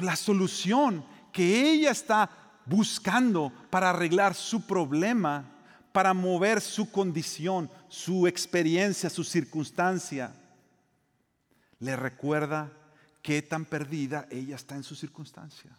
[0.00, 2.30] La solución que ella está
[2.64, 5.44] buscando para arreglar su problema,
[5.92, 10.32] para mover su condición, su experiencia, su circunstancia.
[11.80, 12.70] Le recuerda
[13.26, 15.76] qué tan perdida ella está en su circunstancia.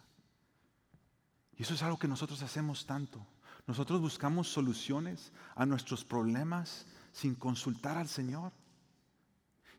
[1.56, 3.26] Y eso es algo que nosotros hacemos tanto.
[3.66, 8.52] Nosotros buscamos soluciones a nuestros problemas sin consultar al Señor.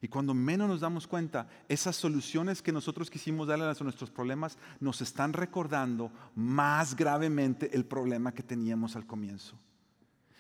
[0.01, 4.57] Y cuando menos nos damos cuenta, esas soluciones que nosotros quisimos darle a nuestros problemas
[4.79, 9.55] nos están recordando más gravemente el problema que teníamos al comienzo.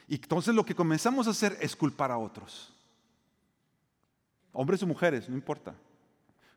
[0.07, 2.73] Y entonces lo que comenzamos a hacer es culpar a otros.
[4.51, 5.75] Hombres o mujeres, no importa.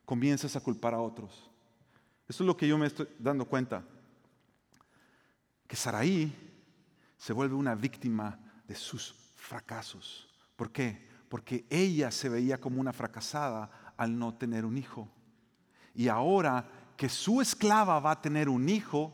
[0.05, 1.49] Comienzas a culpar a otros.
[2.27, 3.83] Eso es lo que yo me estoy dando cuenta.
[5.67, 6.33] Que Saraí
[7.17, 10.29] se vuelve una víctima de sus fracasos.
[10.55, 11.09] ¿Por qué?
[11.29, 15.09] Porque ella se veía como una fracasada al no tener un hijo.
[15.95, 19.13] Y ahora que su esclava va a tener un hijo,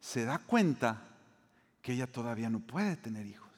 [0.00, 1.08] se da cuenta
[1.80, 3.50] que ella todavía no puede tener hijos.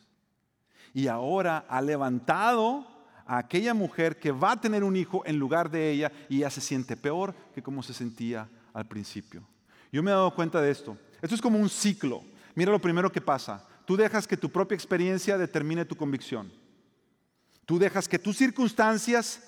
[0.93, 2.87] Y ahora ha levantado
[3.27, 6.51] a aquella mujer que va a tener un hijo en lugar de ella y ya
[6.51, 9.47] se siente peor que como se sentía al principio.
[9.93, 10.97] Yo me he dado cuenta de esto.
[11.23, 12.23] Esto es como un ciclo.
[12.55, 16.51] Mira lo primero que pasa tú dejas que tu propia experiencia determine tu convicción.
[17.67, 19.43] Tú dejas que tus circunstancias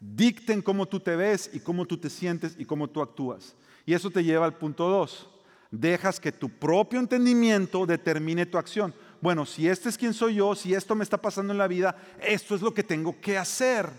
[0.00, 3.54] dicten cómo tú te ves y cómo tú te sientes y cómo tú actúas.
[3.84, 5.28] Y eso te lleva al punto dos.
[5.70, 8.94] Dejas que tu propio entendimiento determine tu acción.
[9.20, 11.96] Bueno, si este es quien soy yo, si esto me está pasando en la vida,
[12.20, 13.90] esto es lo que tengo que hacer.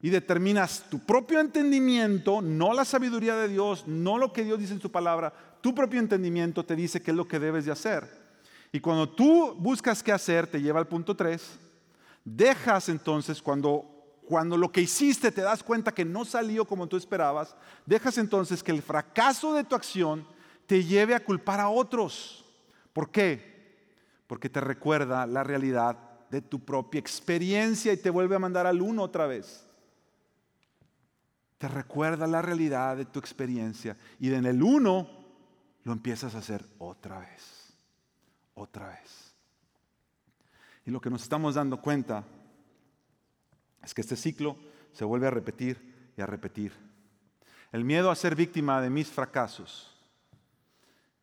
[0.00, 4.74] Y determinas tu propio entendimiento, no la sabiduría de Dios, no lo que Dios dice
[4.74, 8.22] en su palabra, tu propio entendimiento te dice qué es lo que debes de hacer.
[8.72, 11.40] Y cuando tú buscas qué hacer, te lleva al punto 3,
[12.24, 13.92] dejas entonces cuando
[14.32, 18.62] cuando lo que hiciste te das cuenta que no salió como tú esperabas, dejas entonces
[18.62, 20.26] que el fracaso de tu acción
[20.66, 22.42] te lleve a culpar a otros.
[22.92, 23.51] ¿Por qué?
[24.32, 25.98] Porque te recuerda la realidad
[26.30, 29.62] de tu propia experiencia y te vuelve a mandar al uno otra vez.
[31.58, 35.06] Te recuerda la realidad de tu experiencia y en el uno
[35.84, 37.74] lo empiezas a hacer otra vez,
[38.54, 39.34] otra vez.
[40.86, 42.24] Y lo que nos estamos dando cuenta
[43.82, 44.56] es que este ciclo
[44.94, 46.72] se vuelve a repetir y a repetir.
[47.70, 49.94] El miedo a ser víctima de mis fracasos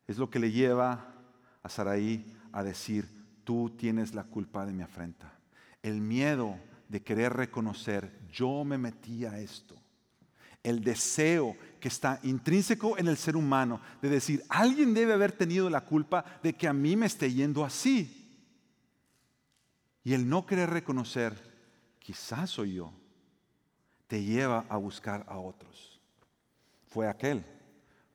[0.06, 1.12] es lo que le lleva
[1.64, 3.08] a Saraí a decir,
[3.44, 5.32] tú tienes la culpa de mi afrenta.
[5.82, 6.58] El miedo
[6.88, 9.76] de querer reconocer, yo me metí a esto.
[10.62, 15.70] El deseo que está intrínseco en el ser humano de decir, alguien debe haber tenido
[15.70, 18.16] la culpa de que a mí me esté yendo así.
[20.04, 21.34] Y el no querer reconocer,
[21.98, 22.92] quizás soy yo,
[24.06, 26.00] te lleva a buscar a otros.
[26.88, 27.44] Fue aquel,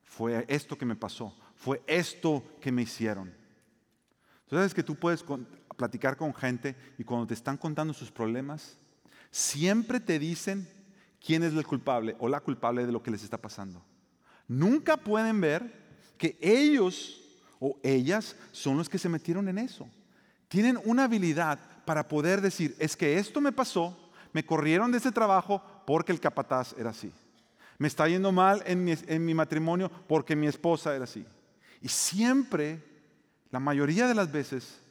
[0.03, 3.33] fue esto que me pasó, fue esto que me hicieron.
[4.49, 5.23] Sabes que tú puedes
[5.75, 8.77] platicar con gente y cuando te están contando sus problemas,
[9.31, 10.67] siempre te dicen
[11.23, 13.83] quién es el culpable o la culpable de lo que les está pasando.
[14.47, 15.85] Nunca pueden ver
[16.17, 17.21] que ellos
[17.59, 19.89] o ellas son los que se metieron en eso.
[20.47, 23.97] Tienen una habilidad para poder decir, es que esto me pasó,
[24.33, 27.11] me corrieron de ese trabajo porque el capataz era así.
[27.77, 31.25] Me está yendo mal en mi, en mi matrimonio porque mi esposa era así.
[31.81, 32.81] Y siempre,
[33.55, 34.81] la mayoría de las veces,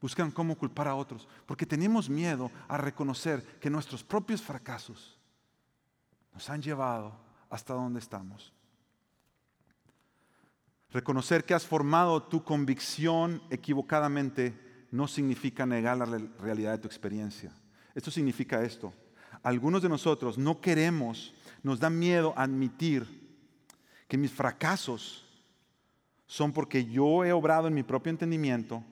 [0.00, 5.18] buscan cómo culpar a otros, porque tenemos miedo a reconocer que nuestros propios fracasos
[6.32, 7.14] nos han llevado
[7.50, 8.54] hasta donde estamos.
[10.92, 17.52] Reconocer que has formado tu convicción equivocadamente no significa negar la realidad de tu experiencia.
[17.94, 18.94] Esto significa esto.
[19.42, 23.06] Algunos de nosotros no queremos, nos da miedo admitir
[24.08, 25.28] que mis fracasos
[26.32, 28.82] son porque yo he obrado en mi propio entendimiento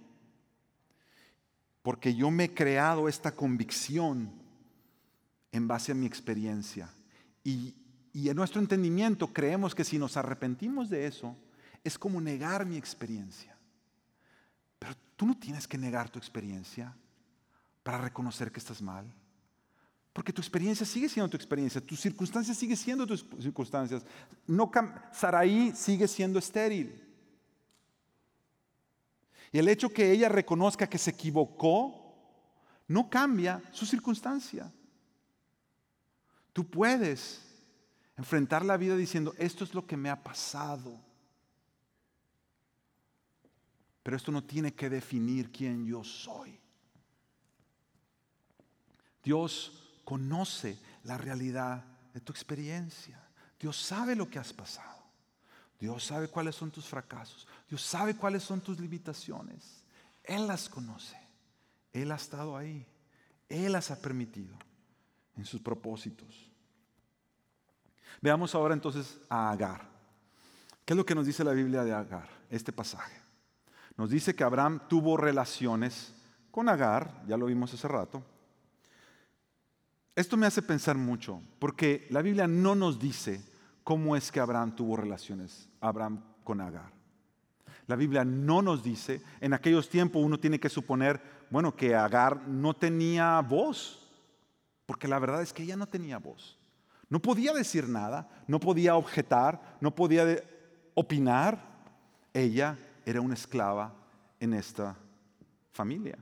[1.80, 4.30] porque yo me he creado esta convicción
[5.50, 6.90] en base a mi experiencia.
[7.42, 7.74] Y,
[8.12, 11.34] en nuestro entendimiento creemos que si nos arrepentimos de eso,
[11.82, 13.56] es como negar mi experiencia.
[14.78, 16.94] Pero tú no tienes que negar tu experiencia
[17.82, 19.10] para reconocer que estás mal.
[20.12, 24.04] Porque tu experiencia sigue siendo tu experiencia, tus circunstancias sigue siendo tus circunstancias.
[24.46, 24.70] No,
[25.10, 27.09] Saraí sigue siendo estéril.
[29.52, 32.00] Y el hecho que ella reconozca que se equivocó
[32.88, 34.72] no cambia su circunstancia.
[36.52, 37.42] Tú puedes
[38.16, 41.00] enfrentar la vida diciendo, esto es lo que me ha pasado.
[44.02, 46.58] Pero esto no tiene que definir quién yo soy.
[49.22, 53.20] Dios conoce la realidad de tu experiencia.
[53.58, 55.00] Dios sabe lo que has pasado.
[55.78, 57.46] Dios sabe cuáles son tus fracasos.
[57.70, 59.84] Dios sabe cuáles son tus limitaciones.
[60.24, 61.16] Él las conoce.
[61.92, 62.84] Él ha estado ahí.
[63.48, 64.56] Él las ha permitido
[65.36, 66.50] en sus propósitos.
[68.20, 69.88] Veamos ahora entonces a Agar.
[70.84, 72.28] ¿Qué es lo que nos dice la Biblia de Agar?
[72.50, 73.16] Este pasaje.
[73.96, 76.12] Nos dice que Abraham tuvo relaciones
[76.50, 78.24] con Agar, ya lo vimos hace rato.
[80.16, 83.40] Esto me hace pensar mucho, porque la Biblia no nos dice
[83.84, 86.99] cómo es que Abraham tuvo relaciones, Abraham con Agar.
[87.90, 92.46] La Biblia no nos dice, en aquellos tiempos uno tiene que suponer, bueno, que Agar
[92.46, 94.08] no tenía voz,
[94.86, 96.56] porque la verdad es que ella no tenía voz.
[97.08, 100.40] No podía decir nada, no podía objetar, no podía
[100.94, 101.60] opinar.
[102.32, 103.92] Ella era una esclava
[104.38, 104.96] en esta
[105.72, 106.16] familia.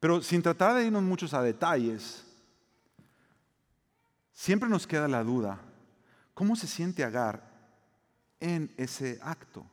[0.00, 2.24] Pero sin tratar de irnos muchos a detalles,
[4.32, 5.60] siempre nos queda la duda,
[6.32, 7.49] ¿cómo se siente Agar
[8.40, 9.64] en ese acto?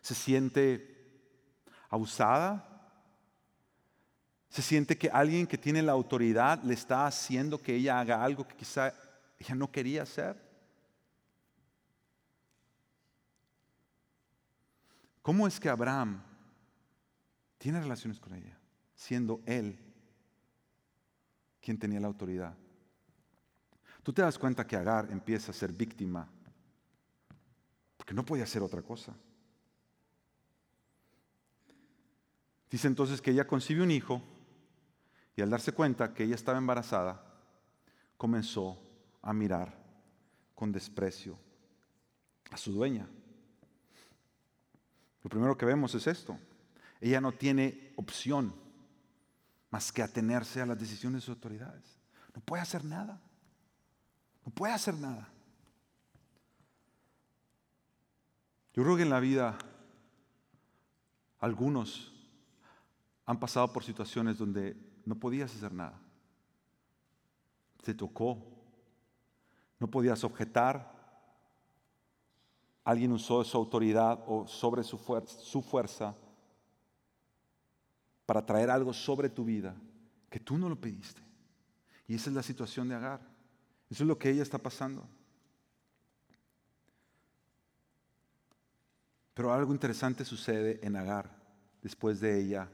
[0.00, 0.96] ¿Se siente
[1.88, 2.66] abusada?
[4.48, 8.46] ¿Se siente que alguien que tiene la autoridad le está haciendo que ella haga algo
[8.46, 8.92] que quizá
[9.38, 10.36] ella no quería hacer?
[15.22, 16.20] ¿Cómo es que Abraham
[17.58, 18.58] tiene relaciones con ella,
[18.94, 19.78] siendo él
[21.60, 22.54] quien tenía la autoridad?
[24.02, 26.28] Tú te das cuenta que Agar empieza a ser víctima,
[28.10, 29.14] porque no podía hacer otra cosa.
[32.68, 34.20] Dice entonces que ella concibe un hijo
[35.36, 37.22] y al darse cuenta que ella estaba embarazada,
[38.16, 38.82] comenzó
[39.22, 39.78] a mirar
[40.56, 41.38] con desprecio
[42.50, 43.08] a su dueña.
[45.22, 46.36] Lo primero que vemos es esto.
[47.00, 48.52] Ella no tiene opción
[49.70, 52.00] más que atenerse a las decisiones de sus autoridades.
[52.34, 53.20] No puede hacer nada.
[54.44, 55.28] No puede hacer nada.
[58.74, 59.58] Yo creo que en la vida
[61.38, 62.12] algunos
[63.26, 65.98] han pasado por situaciones donde no podías hacer nada.
[67.82, 68.50] Te tocó
[69.80, 70.92] no podías objetar,
[72.84, 76.14] alguien usó su autoridad o sobre su, su fuerza
[78.26, 79.74] para traer algo sobre tu vida
[80.28, 81.22] que tú no lo pediste.
[82.06, 83.20] Y esa es la situación de Agar.
[83.88, 85.08] Eso es lo que ella está pasando.
[89.34, 91.30] Pero algo interesante sucede en Agar
[91.82, 92.68] después de ella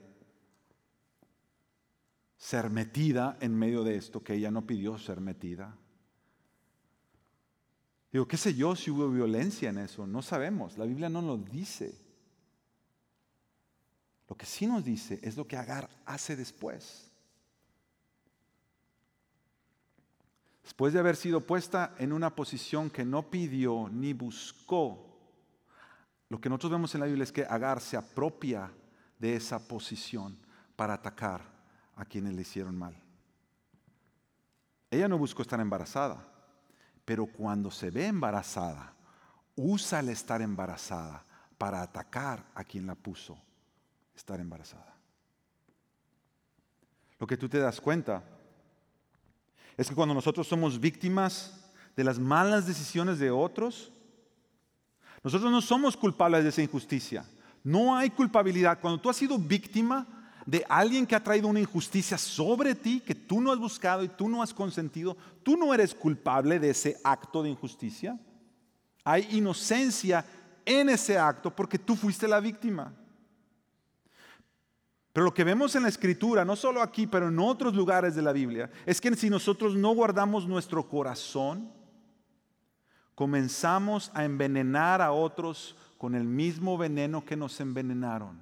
[2.37, 5.77] ser metida en medio de esto que ella no pidió ser metida.
[8.12, 11.37] Digo, qué sé yo si hubo violencia en eso, no sabemos, la Biblia no lo
[11.37, 11.95] dice.
[14.29, 17.11] Lo que sí nos dice es lo que Agar hace después.
[20.62, 25.06] Después de haber sido puesta en una posición que no pidió ni buscó,
[26.29, 28.71] lo que nosotros vemos en la Biblia es que Agar se apropia
[29.19, 30.37] de esa posición
[30.75, 31.43] para atacar
[31.95, 32.97] a quienes le hicieron mal.
[34.91, 36.27] Ella no buscó estar embarazada,
[37.05, 38.93] pero cuando se ve embarazada,
[39.55, 41.25] usa el estar embarazada
[41.59, 43.39] para atacar a quien la puso
[44.15, 44.95] estar embarazada.
[47.19, 48.23] Lo que tú te das cuenta
[49.77, 53.93] es que cuando nosotros somos víctimas de las malas decisiones de otros,
[55.27, 57.27] nosotros no somos culpables de esa injusticia.
[57.65, 58.79] No hay culpabilidad.
[58.81, 60.07] Cuando tú has sido víctima
[60.47, 64.09] de alguien que ha traído una injusticia sobre ti, que tú no has buscado y
[64.09, 68.17] tú no has consentido, tú no eres culpable de ese acto de injusticia.
[69.03, 70.25] Hay inocencia
[70.65, 72.95] en ese acto porque tú fuiste la víctima.
[75.12, 78.23] Pero lo que vemos en la escritura, no solo aquí, pero en otros lugares de
[78.23, 81.73] la Biblia, es que si nosotros no guardamos nuestro corazón,
[83.17, 88.39] comenzamos a envenenar a otros con el mismo veneno que nos envenenaron.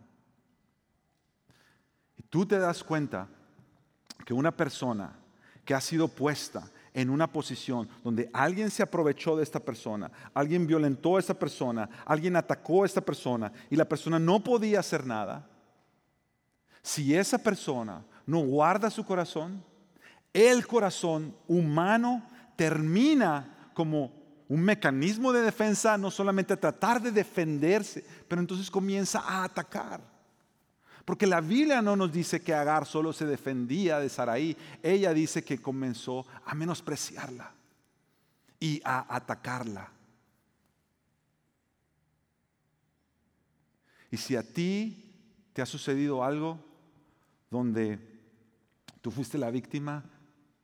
[2.18, 3.28] Y tú te das cuenta
[4.26, 5.12] que una persona
[5.64, 10.66] que ha sido puesta en una posición donde alguien se aprovechó de esta persona, alguien
[10.66, 15.06] violentó a esta persona, alguien atacó a esta persona y la persona no podía hacer
[15.06, 15.48] nada,
[16.82, 19.62] si esa persona no guarda su corazón,
[20.32, 28.40] el corazón humano termina como un mecanismo de defensa, no solamente tratar de defenderse, pero
[28.40, 30.00] entonces comienza a atacar.
[31.04, 35.44] Porque la Biblia no nos dice que Agar solo se defendía de Saraí, ella dice
[35.44, 37.52] que comenzó a menospreciarla
[38.58, 39.90] y a atacarla.
[44.10, 45.12] Y si a ti
[45.52, 46.58] te ha sucedido algo
[47.50, 47.98] donde
[49.02, 50.04] tú fuiste la víctima,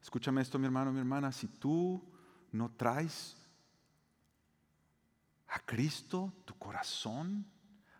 [0.00, 2.02] escúchame esto mi hermano, mi hermana, si tú
[2.52, 3.36] no traes
[5.50, 7.44] a Cristo, tu corazón,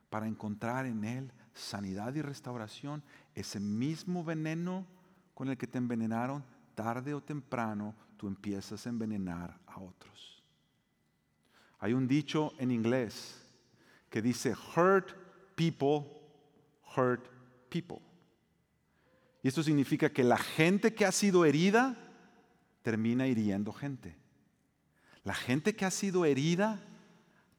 [0.09, 3.03] para encontrar en Él sanidad y restauración,
[3.35, 4.87] ese mismo veneno
[5.35, 10.43] con el que te envenenaron, tarde o temprano tú empiezas a envenenar a otros.
[11.79, 13.43] Hay un dicho en inglés
[14.09, 15.13] que dice, hurt
[15.55, 16.07] people,
[16.97, 17.27] hurt
[17.69, 17.99] people.
[19.43, 21.97] Y esto significa que la gente que ha sido herida
[22.83, 24.17] termina hiriendo gente.
[25.25, 26.81] La gente que ha sido herida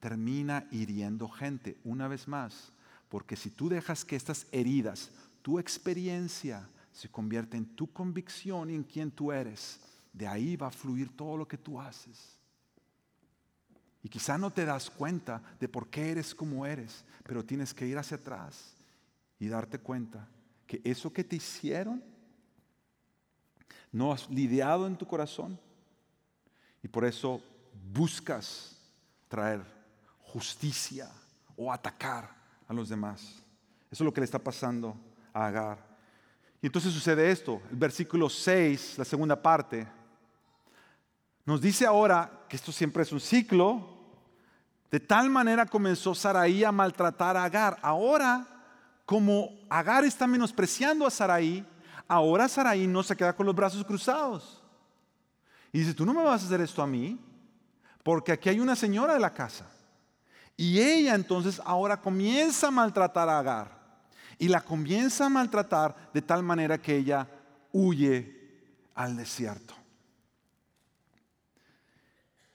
[0.01, 2.73] termina hiriendo gente una vez más.
[3.07, 5.11] Porque si tú dejas que estas heridas,
[5.41, 9.79] tu experiencia, se convierta en tu convicción y en quien tú eres,
[10.11, 12.37] de ahí va a fluir todo lo que tú haces.
[14.03, 17.85] Y quizá no te das cuenta de por qué eres como eres, pero tienes que
[17.85, 18.73] ir hacia atrás
[19.39, 20.27] y darte cuenta
[20.65, 22.03] que eso que te hicieron
[23.91, 25.59] no has lidiado en tu corazón
[26.81, 27.41] y por eso
[27.93, 28.77] buscas
[29.27, 29.80] traer
[30.33, 31.09] justicia
[31.57, 32.29] o atacar
[32.67, 33.21] a los demás.
[33.91, 34.95] Eso es lo que le está pasando
[35.33, 35.77] a Agar.
[36.61, 39.87] Y entonces sucede esto, el versículo 6, la segunda parte,
[41.45, 43.89] nos dice ahora que esto siempre es un ciclo,
[44.89, 47.77] de tal manera comenzó Saraí a maltratar a Agar.
[47.81, 48.45] Ahora,
[49.05, 51.65] como Agar está menospreciando a Saraí,
[52.07, 54.61] ahora Saraí no se queda con los brazos cruzados.
[55.73, 57.19] Y dice, tú no me vas a hacer esto a mí,
[58.03, 59.65] porque aquí hay una señora de la casa.
[60.61, 63.71] Y ella entonces ahora comienza a maltratar a Agar.
[64.37, 67.27] Y la comienza a maltratar de tal manera que ella
[67.71, 69.73] huye al desierto.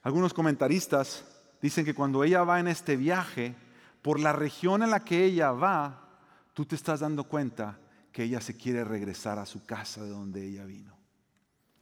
[0.03, 1.25] Algunos comentaristas
[1.61, 3.57] dicen que cuando ella va en este viaje,
[4.01, 6.07] por la región en la que ella va,
[6.53, 7.77] tú te estás dando cuenta
[8.13, 10.97] que ella se quiere regresar a su casa de donde ella vino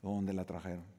[0.02, 0.95] o donde la trajeron.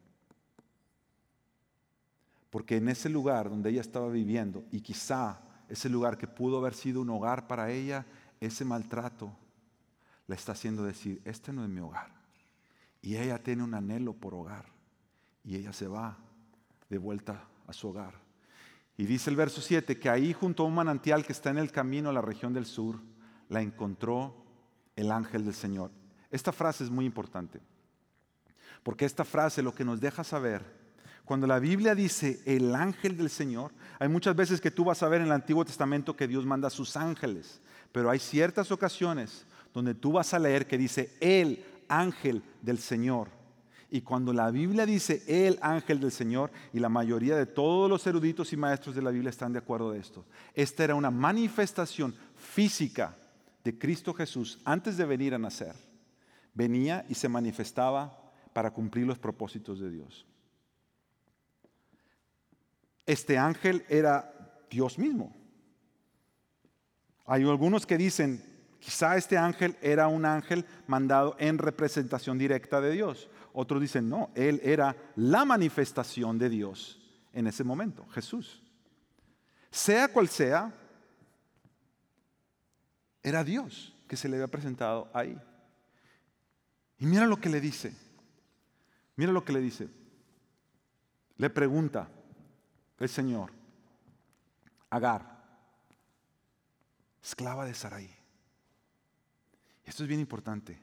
[2.56, 6.72] Porque en ese lugar donde ella estaba viviendo, y quizá ese lugar que pudo haber
[6.72, 8.06] sido un hogar para ella,
[8.40, 9.30] ese maltrato
[10.26, 12.08] le está haciendo decir, este no es mi hogar.
[13.02, 14.64] Y ella tiene un anhelo por hogar.
[15.44, 16.16] Y ella se va
[16.88, 18.14] de vuelta a su hogar.
[18.96, 21.70] Y dice el verso 7 que ahí junto a un manantial que está en el
[21.70, 23.02] camino a la región del sur,
[23.50, 24.34] la encontró
[24.96, 25.90] el ángel del Señor.
[26.30, 27.60] Esta frase es muy importante,
[28.82, 30.85] porque esta frase lo que nos deja saber,
[31.26, 35.08] cuando la Biblia dice el ángel del Señor, hay muchas veces que tú vas a
[35.08, 37.60] ver en el Antiguo Testamento que Dios manda a sus ángeles,
[37.90, 43.28] pero hay ciertas ocasiones donde tú vas a leer que dice el ángel del Señor.
[43.90, 48.06] Y cuando la Biblia dice el ángel del Señor, y la mayoría de todos los
[48.06, 50.24] eruditos y maestros de la Biblia están de acuerdo de esto,
[50.54, 53.16] esta era una manifestación física
[53.64, 55.74] de Cristo Jesús antes de venir a nacer.
[56.54, 58.16] Venía y se manifestaba
[58.52, 60.24] para cumplir los propósitos de Dios.
[63.06, 64.32] Este ángel era
[64.68, 65.34] Dios mismo.
[67.24, 68.42] Hay algunos que dicen,
[68.80, 73.28] quizá este ángel era un ángel mandado en representación directa de Dios.
[73.52, 77.00] Otros dicen, no, Él era la manifestación de Dios
[77.32, 78.62] en ese momento, Jesús.
[79.70, 80.72] Sea cual sea,
[83.22, 85.38] era Dios que se le había presentado ahí.
[86.98, 87.94] Y mira lo que le dice.
[89.16, 89.88] Mira lo que le dice.
[91.36, 92.08] Le pregunta
[93.04, 93.52] el Señor,
[94.88, 95.36] Agar,
[97.22, 98.08] esclava de Sarai.
[99.84, 100.80] Esto es bien importante.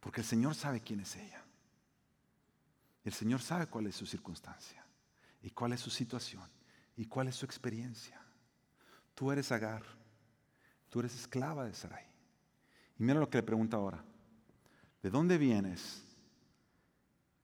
[0.00, 1.42] Porque el Señor sabe quién es ella.
[3.04, 4.84] El Señor sabe cuál es su circunstancia
[5.42, 6.48] y cuál es su situación
[6.96, 8.20] y cuál es su experiencia.
[9.14, 9.82] Tú eres Agar,
[10.90, 12.04] tú eres esclava de Sarai.
[12.98, 14.04] Y mira lo que le pregunta ahora.
[15.02, 16.02] ¿De dónde vienes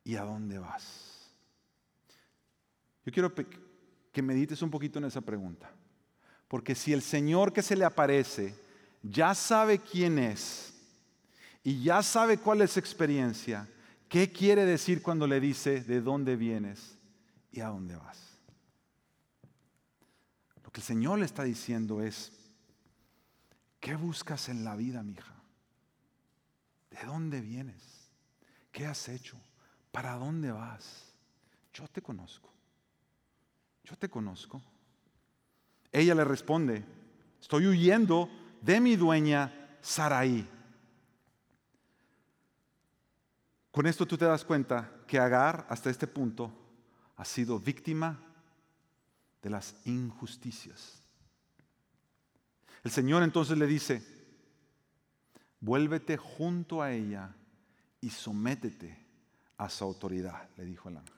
[0.05, 1.10] y a dónde vas?
[3.11, 3.35] Yo quiero
[4.13, 5.69] que medites un poquito en esa pregunta.
[6.47, 8.55] Porque si el Señor que se le aparece
[9.03, 10.73] ya sabe quién es,
[11.65, 13.69] y ya sabe cuál es su experiencia,
[14.09, 16.97] ¿qué quiere decir cuando le dice de dónde vienes
[17.51, 18.19] y a dónde vas?
[20.63, 22.31] Lo que el Señor le está diciendo es,
[23.81, 25.35] ¿qué buscas en la vida, mija?
[26.91, 28.09] ¿De dónde vienes?
[28.71, 29.37] ¿Qué has hecho?
[29.91, 31.13] ¿Para dónde vas?
[31.75, 32.51] Yo te conozco.
[33.91, 34.63] Yo te conozco.
[35.91, 36.85] Ella le responde,
[37.41, 38.31] estoy huyendo
[38.61, 40.49] de mi dueña Saraí.
[43.73, 46.53] Con esto tú te das cuenta que Agar hasta este punto
[47.17, 48.21] ha sido víctima
[49.43, 51.03] de las injusticias.
[52.85, 54.07] El Señor entonces le dice,
[55.61, 57.35] vuélvete junto a ella
[58.01, 58.97] y sométete
[59.59, 61.15] a su autoridad, le dijo el ángel.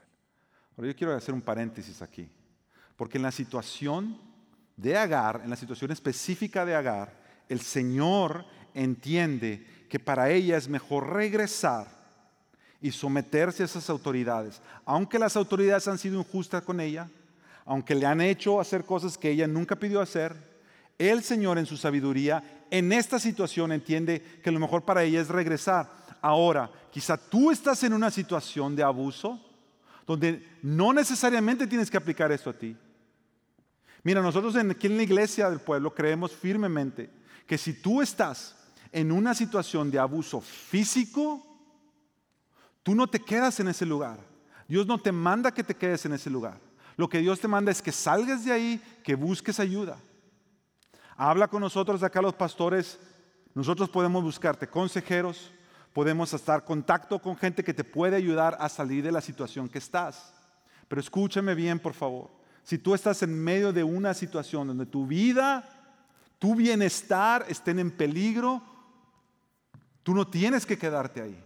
[0.76, 2.28] Ahora yo quiero hacer un paréntesis aquí,
[2.96, 4.18] porque en la situación
[4.76, 7.12] de Agar, en la situación específica de Agar,
[7.48, 11.86] el Señor entiende que para ella es mejor regresar
[12.80, 14.60] y someterse a esas autoridades.
[14.84, 17.08] Aunque las autoridades han sido injustas con ella,
[17.64, 20.34] aunque le han hecho hacer cosas que ella nunca pidió hacer,
[20.98, 25.28] el Señor en su sabiduría en esta situación entiende que lo mejor para ella es
[25.28, 25.90] regresar.
[26.22, 29.38] Ahora, quizá tú estás en una situación de abuso
[30.06, 32.76] donde no necesariamente tienes que aplicar esto a ti.
[34.02, 37.10] Mira, nosotros aquí en la iglesia del pueblo creemos firmemente
[37.46, 38.56] que si tú estás
[38.90, 41.52] en una situación de abuso físico,
[42.82, 44.18] Tú no te quedas en ese lugar.
[44.68, 46.58] Dios no te manda que te quedes en ese lugar.
[46.96, 49.98] Lo que Dios te manda es que salgas de ahí, que busques ayuda.
[51.16, 52.98] Habla con nosotros acá los pastores.
[53.54, 55.52] Nosotros podemos buscarte consejeros,
[55.92, 59.68] podemos estar en contacto con gente que te puede ayudar a salir de la situación
[59.68, 60.32] que estás.
[60.88, 62.30] Pero escúchame bien, por favor.
[62.64, 65.68] Si tú estás en medio de una situación donde tu vida,
[66.38, 68.62] tu bienestar estén en peligro,
[70.02, 71.44] tú no tienes que quedarte ahí.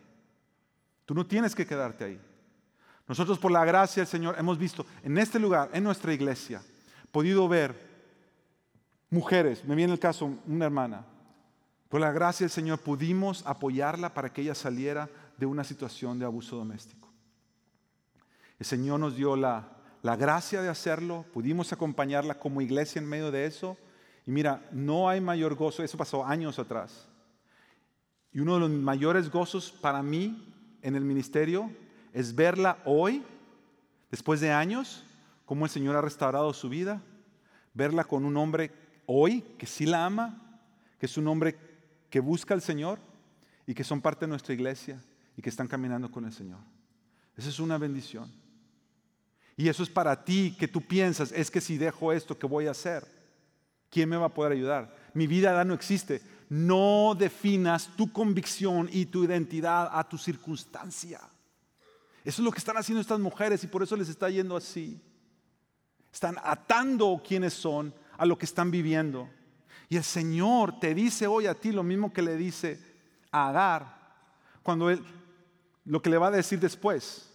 [1.04, 2.20] Tú no tienes que quedarte ahí.
[3.08, 6.60] Nosotros por la gracia del Señor hemos visto en este lugar, en nuestra iglesia,
[7.12, 7.74] podido ver
[9.10, 11.04] mujeres, me viene el caso una hermana,
[11.88, 16.24] por la gracia del Señor pudimos apoyarla para que ella saliera de una situación de
[16.24, 17.08] abuso doméstico.
[18.58, 19.68] El Señor nos dio la,
[20.02, 23.76] la gracia de hacerlo, pudimos acompañarla como iglesia en medio de eso.
[24.26, 27.06] Y mira, no hay mayor gozo, eso pasó años atrás.
[28.32, 31.70] Y uno de los mayores gozos para mí en el ministerio
[32.12, 33.22] es verla hoy,
[34.10, 35.04] después de años,
[35.44, 37.02] cómo el Señor ha restaurado su vida,
[37.74, 38.72] verla con un hombre
[39.06, 40.60] hoy que sí la ama,
[40.98, 41.65] que es un hombre
[42.10, 42.98] que busca al Señor
[43.66, 45.02] y que son parte de nuestra iglesia
[45.36, 46.60] y que están caminando con el Señor.
[47.36, 48.32] Esa es una bendición.
[49.56, 52.66] Y eso es para ti que tú piensas, es que si dejo esto, ¿qué voy
[52.66, 53.06] a hacer?
[53.90, 54.94] ¿Quién me va a poder ayudar?
[55.14, 61.20] Mi vida ya no existe no definas tu convicción y tu identidad a tu circunstancia.
[62.24, 65.00] Eso es lo que están haciendo estas mujeres y por eso les está yendo así.
[66.12, 69.28] Están atando quienes son a lo que están viviendo.
[69.88, 72.80] Y el Señor te dice hoy a ti lo mismo que le dice
[73.30, 73.96] a Agar,
[74.62, 75.04] cuando él,
[75.84, 77.32] lo que le va a decir después.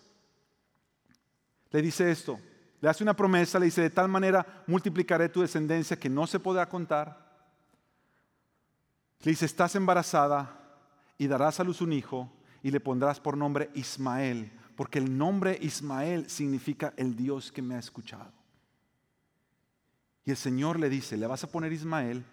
[1.71, 2.39] Le dice esto,
[2.81, 6.39] le hace una promesa, le dice, de tal manera multiplicaré tu descendencia que no se
[6.39, 7.31] podrá contar.
[9.21, 10.59] Le dice, estás embarazada
[11.17, 12.29] y darás a luz un hijo
[12.63, 17.75] y le pondrás por nombre Ismael, porque el nombre Ismael significa el Dios que me
[17.75, 18.31] ha escuchado.
[20.25, 22.25] Y el Señor le dice, le vas a poner Ismael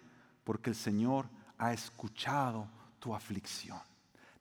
[0.43, 1.27] porque el Señor
[1.57, 2.67] ha escuchado
[2.99, 3.79] tu aflicción.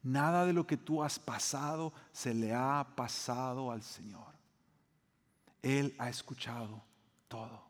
[0.03, 4.33] Nada de lo que tú has pasado se le ha pasado al Señor.
[5.63, 6.83] Él ha escuchado
[7.27, 7.63] todo.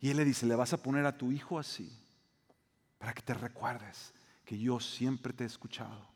[0.00, 1.90] Y Él le dice, le vas a poner a tu hijo así,
[2.98, 4.12] para que te recuerdes
[4.44, 6.08] que yo siempre te he escuchado.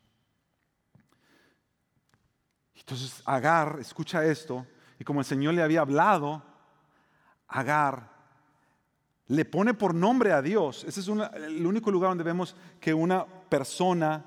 [2.75, 4.67] Entonces Agar escucha esto
[4.99, 6.43] y como el Señor le había hablado,
[7.47, 8.14] Agar
[9.29, 10.85] le pone por nombre a Dios.
[10.85, 14.25] Ese es el único lugar donde vemos que una persona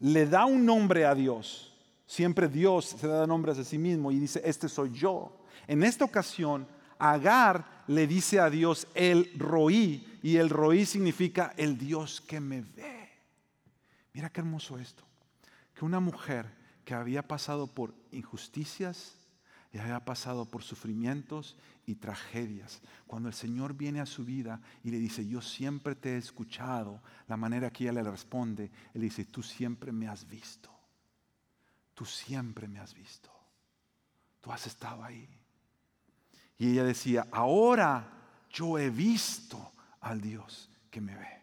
[0.00, 1.72] le da un nombre a Dios.
[2.06, 5.44] Siempre Dios se da nombres a sí mismo y dice, este soy yo.
[5.66, 6.66] En esta ocasión,
[6.98, 12.60] Agar le dice a Dios el roí y el roí significa el Dios que me
[12.60, 13.10] ve.
[14.12, 15.02] Mira qué hermoso esto.
[15.74, 16.46] Que una mujer
[16.84, 19.16] que había pasado por injusticias
[19.72, 21.56] y había pasado por sufrimientos
[21.86, 22.82] y tragedias.
[23.06, 27.00] Cuando el Señor viene a su vida y le dice, yo siempre te he escuchado,
[27.26, 30.70] la manera que ella le responde, él dice, tú siempre me has visto.
[31.94, 33.30] Tú siempre me has visto.
[34.42, 35.26] Tú has estado ahí.
[36.58, 38.12] Y ella decía, ahora
[38.50, 41.42] yo he visto al Dios que me ve.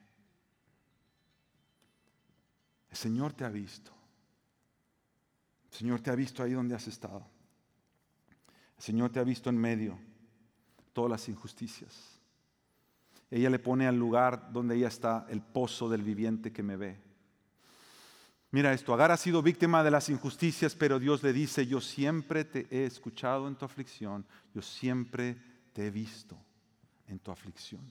[2.91, 3.91] El Señor te ha visto.
[5.71, 7.38] El Señor te ha visto ahí donde has estado.
[8.79, 9.99] El Señor te ha visto en medio
[10.93, 12.17] todas las injusticias.
[13.29, 16.97] Ella le pone al lugar donde ella está el pozo del viviente que me ve.
[18.51, 22.45] Mira esto, Agar ha sido víctima de las injusticias, pero Dios le dice, yo siempre
[22.45, 24.25] te he escuchado en tu aflicción,
[24.55, 25.37] yo siempre
[25.73, 26.37] te he visto
[27.05, 27.81] en tu aflicción.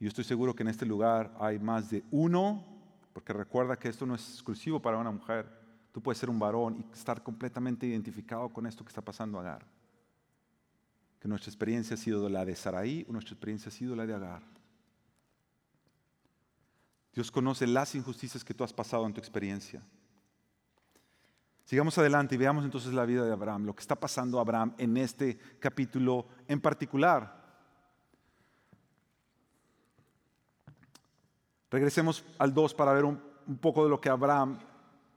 [0.00, 2.66] Yo estoy seguro que en este lugar hay más de uno
[3.12, 5.63] porque recuerda que esto no es exclusivo para una mujer.
[5.94, 9.42] Tú puedes ser un varón y estar completamente identificado con esto que está pasando a
[9.42, 9.64] Agar.
[11.20, 14.42] Que nuestra experiencia ha sido la de Saraí, nuestra experiencia ha sido la de Agar.
[17.12, 19.84] Dios conoce las injusticias que tú has pasado en tu experiencia.
[21.64, 24.74] Sigamos adelante y veamos entonces la vida de Abraham, lo que está pasando a Abraham
[24.78, 27.40] en este capítulo en particular.
[31.70, 33.20] Regresemos al 2 para ver un,
[33.60, 34.58] poco de lo que Abraham,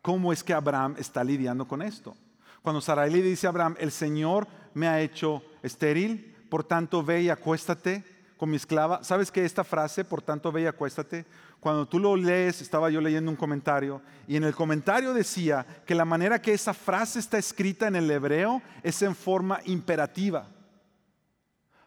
[0.07, 2.15] cómo es que Abraham está lidiando con esto.
[2.61, 7.23] Cuando Sarai le dice a Abraham, el Señor me ha hecho estéril, por tanto ve
[7.23, 8.05] y acuéstate
[8.37, 9.03] con mi esclava.
[9.03, 11.25] ¿Sabes que esta frase, por tanto ve y acuéstate?
[11.59, 15.93] Cuando tú lo lees, estaba yo leyendo un comentario y en el comentario decía que
[15.93, 20.47] la manera que esa frase está escrita en el hebreo es en forma imperativa.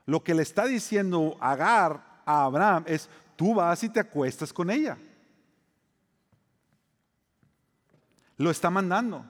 [0.04, 4.68] Lo que le está diciendo Agar a Abraham es, tú vas y te acuestas con
[4.68, 4.98] ella.
[8.41, 9.24] Lo está mandando.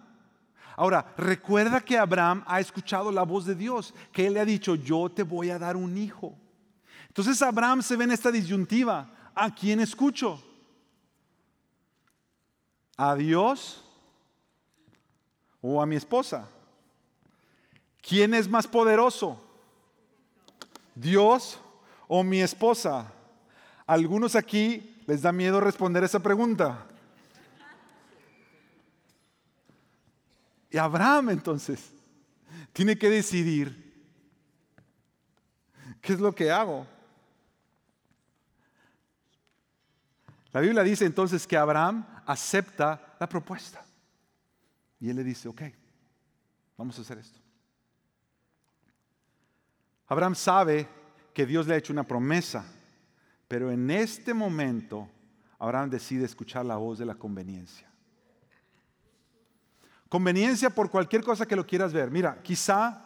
[0.77, 4.77] Ahora, recuerda que Abraham ha escuchado la voz de Dios, que él le ha dicho,
[4.77, 6.39] yo te voy a dar un hijo.
[7.09, 9.11] Entonces Abraham se ve en esta disyuntiva.
[9.35, 10.41] ¿A quién escucho?
[12.97, 13.83] ¿A Dios
[15.61, 16.49] o a mi esposa?
[18.01, 19.43] ¿Quién es más poderoso?
[20.95, 21.59] ¿Dios
[22.07, 23.13] o mi esposa?
[23.91, 26.87] algunos aquí les da miedo responder esa pregunta.
[30.71, 31.93] Y Abraham entonces
[32.73, 34.05] tiene que decidir
[36.01, 36.87] qué es lo que hago.
[40.53, 43.85] La Biblia dice entonces que Abraham acepta la propuesta.
[44.99, 45.63] Y él le dice, ok,
[46.77, 47.39] vamos a hacer esto.
[50.09, 50.89] Abraham sabe
[51.33, 52.65] que Dios le ha hecho una promesa
[53.51, 55.09] pero en este momento,
[55.59, 57.90] Abraham decide escuchar la voz de la conveniencia.
[60.11, 62.11] Conveniencia por cualquier cosa que lo quieras ver.
[62.11, 63.01] Mira, quizá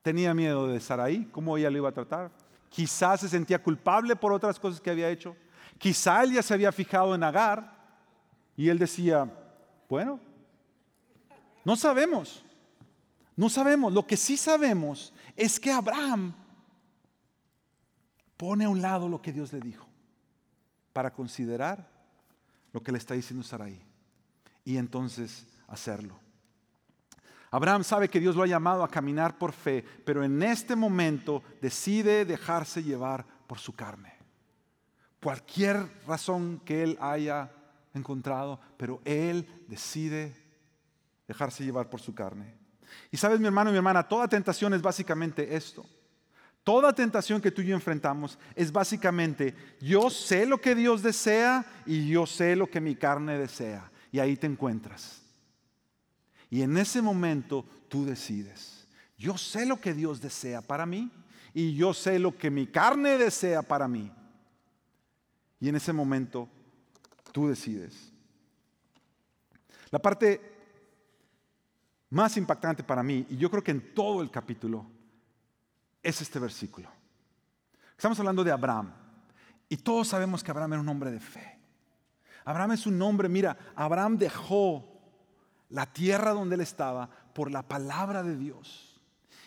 [0.00, 2.30] tenía miedo de Saraí, cómo ella lo iba a tratar.
[2.70, 5.36] Quizá se sentía culpable por otras cosas que había hecho.
[5.76, 7.70] Quizá él ya se había fijado en Agar
[8.56, 9.30] y él decía,
[9.86, 10.18] bueno,
[11.62, 12.42] no sabemos.
[13.36, 13.92] No sabemos.
[13.92, 16.34] Lo que sí sabemos es que Abraham
[18.38, 19.86] pone a un lado lo que Dios le dijo
[20.94, 21.86] para considerar
[22.72, 23.78] lo que le está diciendo Sarai.
[24.64, 26.18] y entonces hacerlo.
[27.50, 31.40] Abraham sabe que Dios lo ha llamado a caminar por fe, pero en este momento
[31.62, 34.12] decide dejarse llevar por su carne.
[35.22, 37.52] Cualquier razón que él haya
[37.94, 40.36] encontrado, pero él decide
[41.28, 42.54] dejarse llevar por su carne.
[43.10, 45.86] Y sabes, mi hermano y mi hermana, toda tentación es básicamente esto.
[46.64, 51.64] Toda tentación que tú y yo enfrentamos es básicamente, yo sé lo que Dios desea
[51.86, 53.90] y yo sé lo que mi carne desea.
[54.10, 55.23] Y ahí te encuentras.
[56.54, 58.86] Y en ese momento tú decides,
[59.18, 61.10] yo sé lo que Dios desea para mí
[61.52, 64.08] y yo sé lo que mi carne desea para mí.
[65.58, 66.48] Y en ese momento
[67.32, 68.12] tú decides.
[69.90, 70.40] La parte
[72.10, 74.86] más impactante para mí, y yo creo que en todo el capítulo,
[76.04, 76.88] es este versículo.
[77.96, 78.94] Estamos hablando de Abraham.
[79.68, 81.58] Y todos sabemos que Abraham era un hombre de fe.
[82.44, 84.93] Abraham es un hombre, mira, Abraham dejó
[85.74, 89.00] la tierra donde él estaba por la palabra de Dios.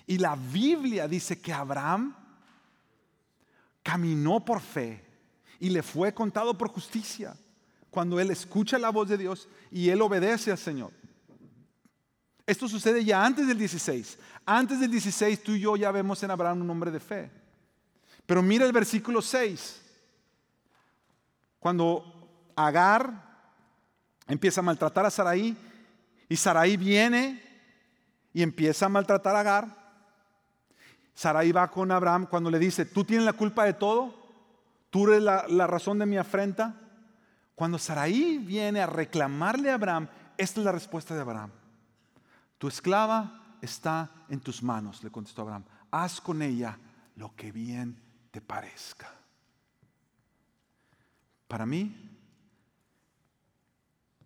[0.05, 2.13] Y la Biblia dice que Abraham
[3.81, 5.05] caminó por fe
[5.57, 7.33] y le fue contado por justicia
[7.89, 10.91] cuando él escucha la voz de Dios y él obedece al Señor.
[12.45, 14.19] Esto sucede ya antes del 16.
[14.45, 17.31] Antes del 16 tú y yo ya vemos en Abraham un hombre de fe.
[18.25, 19.81] Pero mira el versículo 6.
[21.57, 23.13] Cuando Agar
[24.27, 25.55] empieza a maltratar a Saraí
[26.29, 27.41] y Saraí viene
[28.33, 29.87] y empieza a maltratar a Agar.
[31.13, 34.13] Saraí va con Abraham cuando le dice, tú tienes la culpa de todo,
[34.89, 36.75] tú eres la, razón de mi afrenta.
[37.55, 40.07] Cuando Saraí viene a reclamarle a Abraham,
[40.37, 41.51] esta es la respuesta de Abraham.
[42.59, 45.63] Tu esclava está en tus manos, le contestó Abraham.
[45.89, 46.77] Haz con ella
[47.15, 47.99] lo que bien
[48.29, 49.09] te parezca.
[51.47, 52.16] Para mí,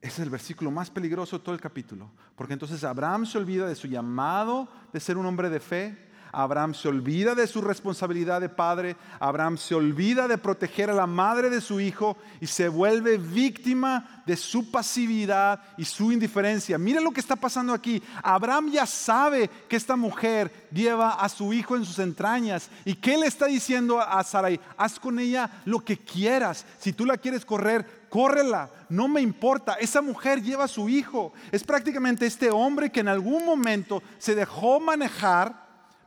[0.02, 3.68] ese es el versículo más peligroso de todo el capítulo, porque entonces Abraham se olvida
[3.68, 8.42] de su llamado de ser un hombre de fe, Abraham se olvida de su responsabilidad
[8.42, 12.70] de padre, Abraham se olvida de proteger a la madre de su hijo y se
[12.70, 16.78] vuelve víctima de su pasividad y su indiferencia.
[16.78, 18.02] Mira lo que está pasando aquí.
[18.24, 22.70] Abraham ya sabe que esta mujer lleva a su hijo en sus entrañas.
[22.86, 24.60] ¿Y qué le está diciendo a Sarai?
[24.78, 26.66] Haz con ella lo que quieras.
[26.80, 29.76] Si tú la quieres correr, córrela, no me importa.
[29.76, 31.32] Esa mujer lleva a su hijo.
[31.50, 35.56] Es prácticamente este hombre que en algún momento se dejó manejar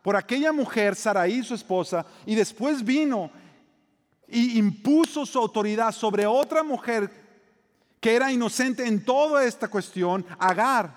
[0.02, 3.30] por aquella mujer, Saraí, su esposa, y después vino
[4.28, 7.10] y impuso su autoridad sobre otra mujer
[8.00, 10.90] que era inocente en toda esta cuestión, Agar,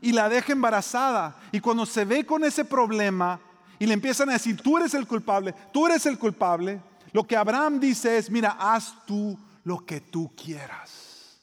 [0.00, 1.36] y la deja embarazada.
[1.52, 3.38] Y cuando se ve con ese problema
[3.78, 6.80] y le empiezan a decir, tú eres el culpable, tú eres el culpable,
[7.12, 9.38] lo que Abraham dice es, mira, haz tú
[9.68, 11.36] lo que tú quieras.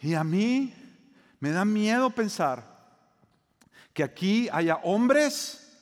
[0.00, 0.74] Y a mí
[1.38, 2.64] me da miedo pensar
[3.94, 5.72] que aquí haya hombres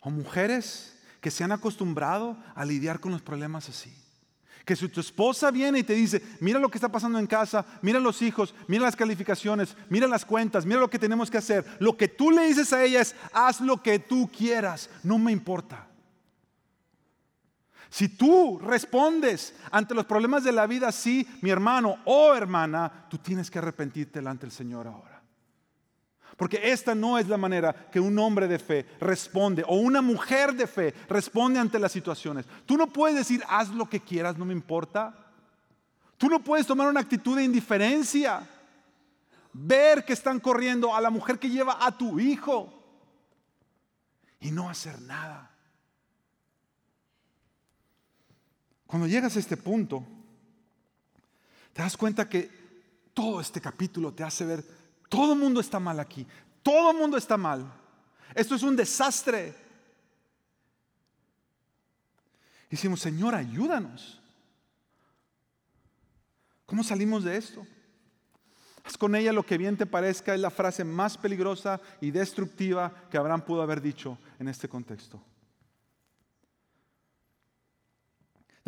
[0.00, 3.90] o mujeres que se han acostumbrado a lidiar con los problemas así.
[4.66, 7.64] Que si tu esposa viene y te dice, mira lo que está pasando en casa,
[7.80, 11.64] mira los hijos, mira las calificaciones, mira las cuentas, mira lo que tenemos que hacer,
[11.78, 15.32] lo que tú le dices a ella es, haz lo que tú quieras, no me
[15.32, 15.89] importa.
[17.90, 23.18] Si tú respondes ante los problemas de la vida así, mi hermano o hermana, tú
[23.18, 25.20] tienes que arrepentirte delante del Señor ahora.
[26.36, 30.54] Porque esta no es la manera que un hombre de fe responde o una mujer
[30.54, 32.46] de fe responde ante las situaciones.
[32.64, 35.12] Tú no puedes decir, haz lo que quieras, no me importa.
[36.16, 38.48] Tú no puedes tomar una actitud de indiferencia.
[39.52, 42.72] Ver que están corriendo a la mujer que lleva a tu hijo
[44.38, 45.50] y no hacer nada.
[48.90, 50.04] Cuando llegas a este punto,
[51.72, 52.50] te das cuenta que
[53.14, 54.64] todo este capítulo te hace ver
[55.08, 56.26] todo el mundo está mal aquí.
[56.62, 57.70] Todo el mundo está mal.
[58.34, 59.54] Esto es un desastre.
[62.66, 64.20] Y decimos, Señor, ayúdanos.
[66.64, 67.66] ¿Cómo salimos de esto?
[68.84, 70.32] Haz con ella lo que bien te parezca.
[70.32, 75.20] Es la frase más peligrosa y destructiva que Abraham pudo haber dicho en este contexto.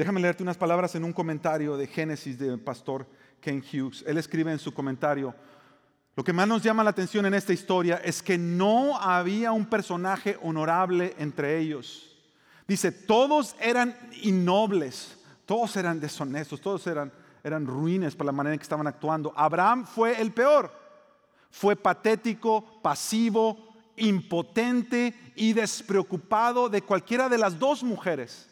[0.02, 3.06] Déjame leerte unas palabras en un comentario de Génesis del pastor
[3.40, 4.02] Ken Hughes.
[4.04, 5.32] Él escribe en su comentario,
[6.16, 9.64] lo que más nos llama la atención en esta historia es que no había un
[9.64, 12.16] personaje honorable entre ellos.
[12.66, 17.12] Dice, todos eran innobles, todos eran deshonestos, todos eran,
[17.44, 19.32] eran ruines por la manera en que estaban actuando.
[19.36, 20.72] Abraham fue el peor.
[21.48, 28.48] Fue patético, pasivo, impotente y despreocupado de cualquiera de las dos mujeres.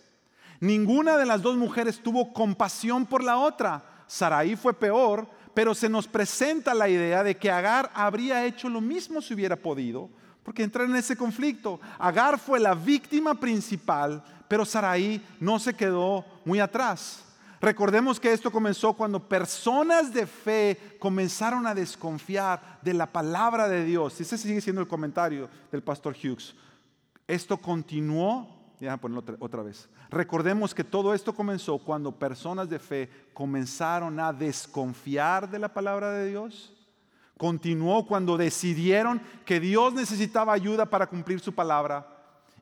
[0.60, 3.82] Ninguna de las dos mujeres tuvo compasión por la otra.
[4.06, 8.80] Saraí fue peor pero se nos presenta la idea de que Agar habría hecho lo
[8.80, 10.08] mismo si hubiera podido,
[10.42, 11.80] porque entrar en ese conflicto.
[11.98, 17.24] Agar fue la víctima principal, pero Saraí no se quedó muy atrás.
[17.60, 23.84] Recordemos que esto comenzó cuando personas de fe comenzaron a desconfiar de la palabra de
[23.84, 24.18] Dios.
[24.18, 26.54] Ese sigue siendo el comentario del pastor Hughes.
[27.28, 29.88] Esto continuó, ya ponerlo otra, otra vez.
[30.08, 36.12] Recordemos que todo esto comenzó cuando personas de fe comenzaron a desconfiar de la palabra
[36.12, 36.72] de Dios.
[37.36, 42.06] Continuó cuando decidieron que Dios necesitaba ayuda para cumplir su palabra.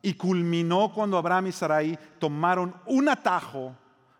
[0.03, 3.75] Y culminó cuando Abraham y Sarai tomaron un atajo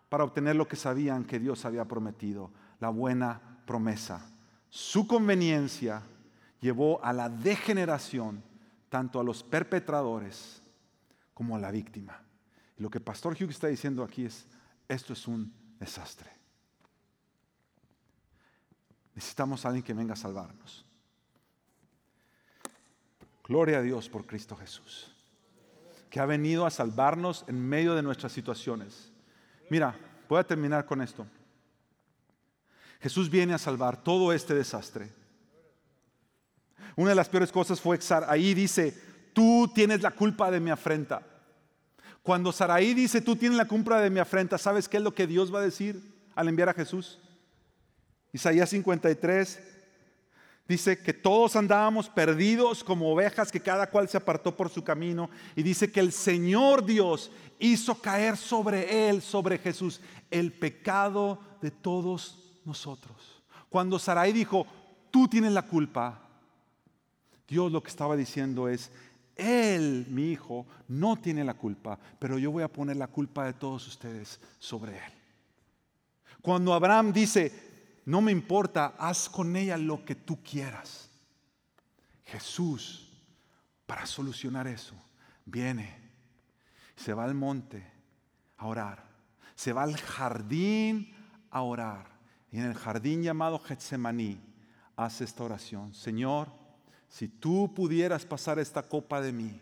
[0.09, 4.25] para obtener lo que sabían que Dios había prometido, la buena promesa.
[4.69, 6.01] Su conveniencia
[6.59, 8.43] llevó a la degeneración
[8.89, 10.61] tanto a los perpetradores
[11.39, 12.21] como a la víctima.
[12.77, 14.45] Y lo que Pastor Hugh está diciendo aquí es,
[14.89, 16.29] esto es un desastre.
[19.15, 20.85] Necesitamos a alguien que venga a salvarnos.
[23.45, 25.15] Gloria a Dios por Cristo Jesús,
[26.09, 29.09] que ha venido a salvarnos en medio de nuestras situaciones.
[29.69, 29.95] Mira,
[30.27, 31.25] voy a terminar con esto.
[32.99, 35.09] Jesús viene a salvar todo este desastre.
[36.97, 41.28] Una de las peores cosas fue ahí dice, tú tienes la culpa de mi afrenta.
[42.23, 45.27] Cuando Saraí dice, tú tienes la culpa de mi afrenta, ¿sabes qué es lo que
[45.27, 46.01] Dios va a decir
[46.35, 47.19] al enviar a Jesús?
[48.31, 49.59] Isaías 53
[50.67, 55.29] dice que todos andábamos perdidos como ovejas, que cada cual se apartó por su camino.
[55.55, 59.99] Y dice que el Señor Dios hizo caer sobre él, sobre Jesús,
[60.29, 63.41] el pecado de todos nosotros.
[63.69, 64.67] Cuando Sarai dijo,
[65.09, 66.21] tú tienes la culpa,
[67.47, 68.91] Dios lo que estaba diciendo es,
[69.39, 73.53] él, mi hijo, no tiene la culpa, pero yo voy a poner la culpa de
[73.53, 75.13] todos ustedes sobre él.
[76.41, 81.09] Cuando Abraham dice, no me importa, haz con ella lo que tú quieras.
[82.25, 83.11] Jesús,
[83.85, 84.95] para solucionar eso,
[85.45, 86.09] viene
[86.99, 87.81] se va al monte
[88.57, 89.05] a orar,
[89.55, 91.13] se va al jardín
[91.49, 92.07] a orar.
[92.51, 94.37] Y en el jardín llamado Getsemaní
[94.97, 95.93] hace esta oración.
[95.93, 96.49] Señor,
[97.09, 99.59] si tú pudieras pasar esta copa de mí,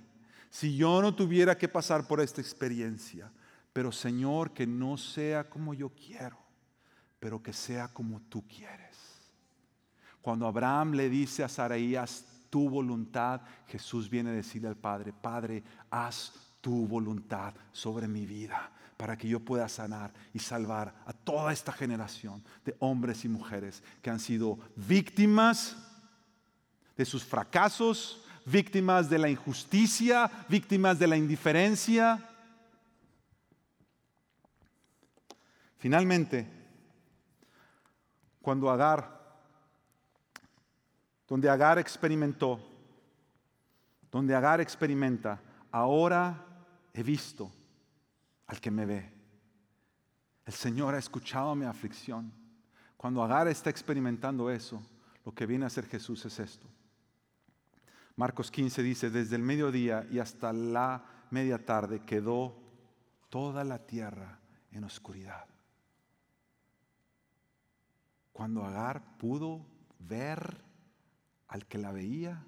[0.50, 3.32] si yo no tuviera que pasar por esta experiencia,
[3.74, 6.38] pero Señor, que no sea como yo quiero,
[7.20, 8.98] pero que sea como tú quieres.
[10.22, 15.64] Cuando Abraham le dice a Saraías, tu voluntad, Jesús viene a decirle al Padre, Padre,
[15.90, 21.54] haz tu voluntad sobre mi vida para que yo pueda sanar y salvar a toda
[21.54, 25.87] esta generación de hombres y mujeres que han sido víctimas
[26.98, 32.28] de sus fracasos, víctimas de la injusticia, víctimas de la indiferencia.
[35.78, 36.48] Finalmente,
[38.42, 39.16] cuando Agar,
[41.28, 42.60] donde Agar experimentó,
[44.12, 45.40] donde Agar experimenta,
[45.72, 46.46] ahora
[46.94, 47.52] he visto
[48.48, 49.14] al que me ve.
[50.46, 52.32] El Señor ha escuchado mi aflicción.
[52.96, 54.82] Cuando Agar está experimentando eso,
[55.26, 56.66] lo que viene a hacer Jesús es esto.
[58.18, 62.58] Marcos 15 dice, desde el mediodía y hasta la media tarde quedó
[63.30, 64.40] toda la tierra
[64.72, 65.46] en oscuridad.
[68.34, 69.68] Cuando Agar pudo
[70.00, 70.64] ver
[71.48, 72.44] al que la veía,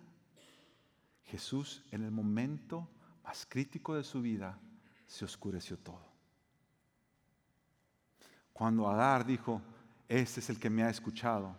[1.25, 2.89] Jesús en el momento
[3.23, 4.57] más crítico de su vida,
[5.05, 6.09] se oscureció todo.
[8.53, 9.61] Cuando Agar dijo,
[10.07, 11.55] este es el que me ha escuchado,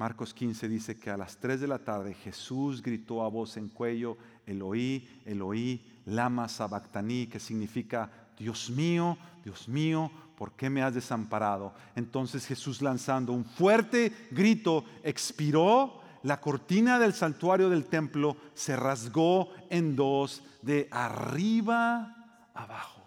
[0.00, 3.68] Marcos 15 dice que a las 3 de la tarde Jesús gritó a voz en
[3.68, 10.94] cuello, Eloí, Eloí, lama sabactaní, que significa, Dios mío, Dios mío, ¿por qué me has
[10.94, 11.74] desamparado?
[11.96, 19.50] Entonces Jesús lanzando un fuerte grito, expiró la cortina del santuario del templo se rasgó
[19.68, 23.02] en dos de arriba abajo.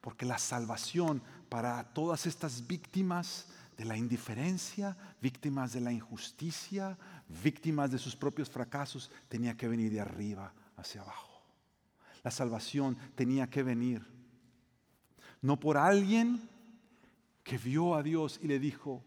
[0.00, 1.20] Porque la salvación
[1.50, 3.48] para todas estas víctimas
[3.82, 6.96] de la indiferencia, víctimas de la injusticia,
[7.42, 11.42] víctimas de sus propios fracasos, tenía que venir de arriba hacia abajo.
[12.22, 14.06] La salvación tenía que venir
[15.40, 16.48] no por alguien
[17.42, 19.02] que vio a Dios y le dijo,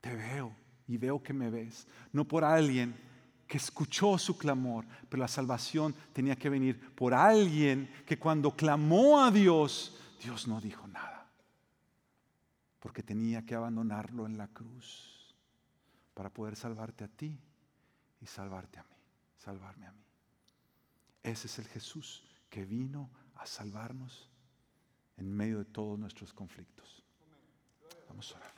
[0.00, 0.56] te veo,
[0.88, 1.86] y veo que me ves.
[2.10, 2.96] No por alguien
[3.46, 9.22] que escuchó su clamor, pero la salvación tenía que venir por alguien que cuando clamó
[9.22, 11.13] a Dios, Dios no dijo nada
[12.84, 15.34] porque tenía que abandonarlo en la cruz
[16.12, 17.40] para poder salvarte a ti
[18.20, 18.96] y salvarte a mí,
[19.38, 20.04] salvarme a mí.
[21.22, 24.28] Ese es el Jesús que vino a salvarnos
[25.16, 27.02] en medio de todos nuestros conflictos.
[28.06, 28.52] Vamos a orar.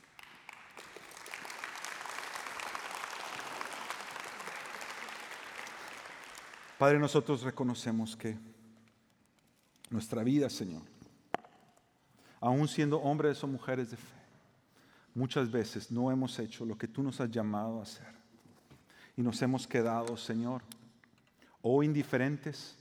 [6.77, 8.37] Padre, nosotros reconocemos que
[9.89, 10.83] nuestra vida, Señor,
[12.41, 14.16] aún siendo hombres o mujeres de fe,
[15.17, 18.15] muchas veces no hemos hecho lo que tú nos has llamado a hacer.
[19.15, 20.61] Y nos hemos quedado, Señor,
[21.63, 22.77] o indiferentes,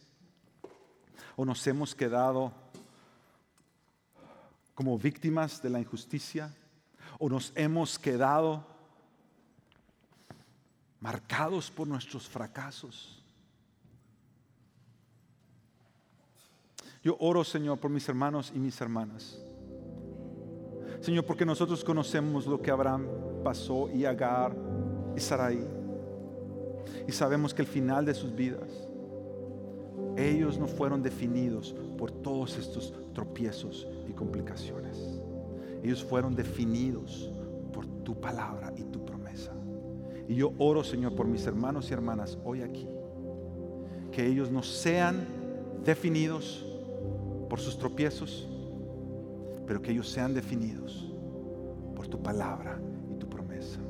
[1.34, 2.52] o nos hemos quedado
[4.74, 6.54] como víctimas de la injusticia,
[7.18, 8.66] o nos hemos quedado
[11.00, 13.22] marcados por nuestros fracasos.
[17.02, 19.38] Yo oro, Señor, por mis hermanos y mis hermanas.
[21.06, 23.06] Señor, porque nosotros conocemos lo que Abraham
[23.44, 24.56] pasó y Agar
[25.16, 25.64] y Sarai.
[27.06, 28.88] Y sabemos que el final de sus vidas,
[30.16, 35.20] ellos no fueron definidos por todos estos tropiezos y complicaciones.
[35.80, 37.30] Ellos fueron definidos
[37.72, 39.52] por tu palabra y tu promesa.
[40.26, 42.88] Y yo oro, Señor, por mis hermanos y hermanas hoy aquí.
[44.10, 45.24] Que ellos no sean
[45.84, 46.66] definidos
[47.48, 48.48] por sus tropiezos,
[49.66, 51.10] pero que ellos sean definidos
[51.94, 52.78] por tu palabra
[53.10, 53.80] y tu promesa.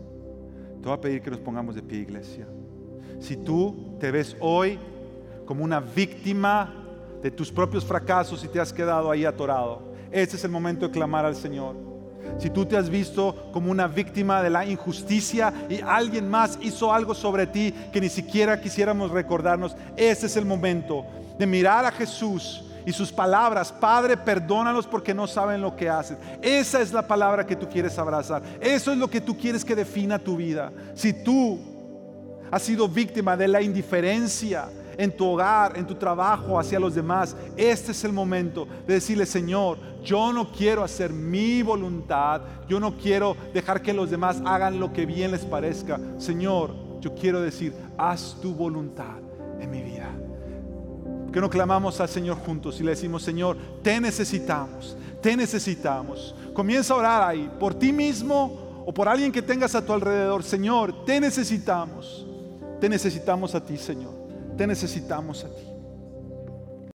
[0.80, 2.46] Te voy a pedir que nos pongamos de pie, iglesia.
[3.20, 4.78] Si tú te ves hoy
[5.44, 6.74] como una víctima
[7.22, 10.92] de tus propios fracasos y te has quedado ahí atorado, este es el momento de
[10.92, 11.76] clamar al Señor.
[12.38, 16.92] Si tú te has visto como una víctima de la injusticia y alguien más hizo
[16.92, 21.04] algo sobre ti que ni siquiera quisiéramos recordarnos, este es el momento
[21.38, 26.16] de mirar a Jesús y sus palabras, Padre, perdónalos porque no saben lo que hacen.
[26.40, 28.42] Esa es la palabra que tú quieres abrazar.
[28.60, 30.72] Eso es lo que tú quieres que defina tu vida.
[30.94, 31.58] Si tú
[32.48, 37.36] has sido víctima de la indiferencia en tu hogar, en tu trabajo, hacia los demás,
[37.56, 42.96] este es el momento de decirle, Señor, yo no quiero hacer mi voluntad, yo no
[42.96, 45.98] quiero dejar que los demás hagan lo que bien les parezca.
[46.18, 49.18] Señor, yo quiero decir, haz tu voluntad
[49.58, 50.08] en mi vida
[51.32, 56.34] que no clamamos al Señor juntos y le decimos, Señor, te necesitamos, te necesitamos.
[56.54, 60.42] Comienza a orar ahí, por ti mismo o por alguien que tengas a tu alrededor.
[60.42, 62.26] Señor, te necesitamos,
[62.80, 64.14] te necesitamos a ti, Señor,
[64.56, 65.65] te necesitamos a ti.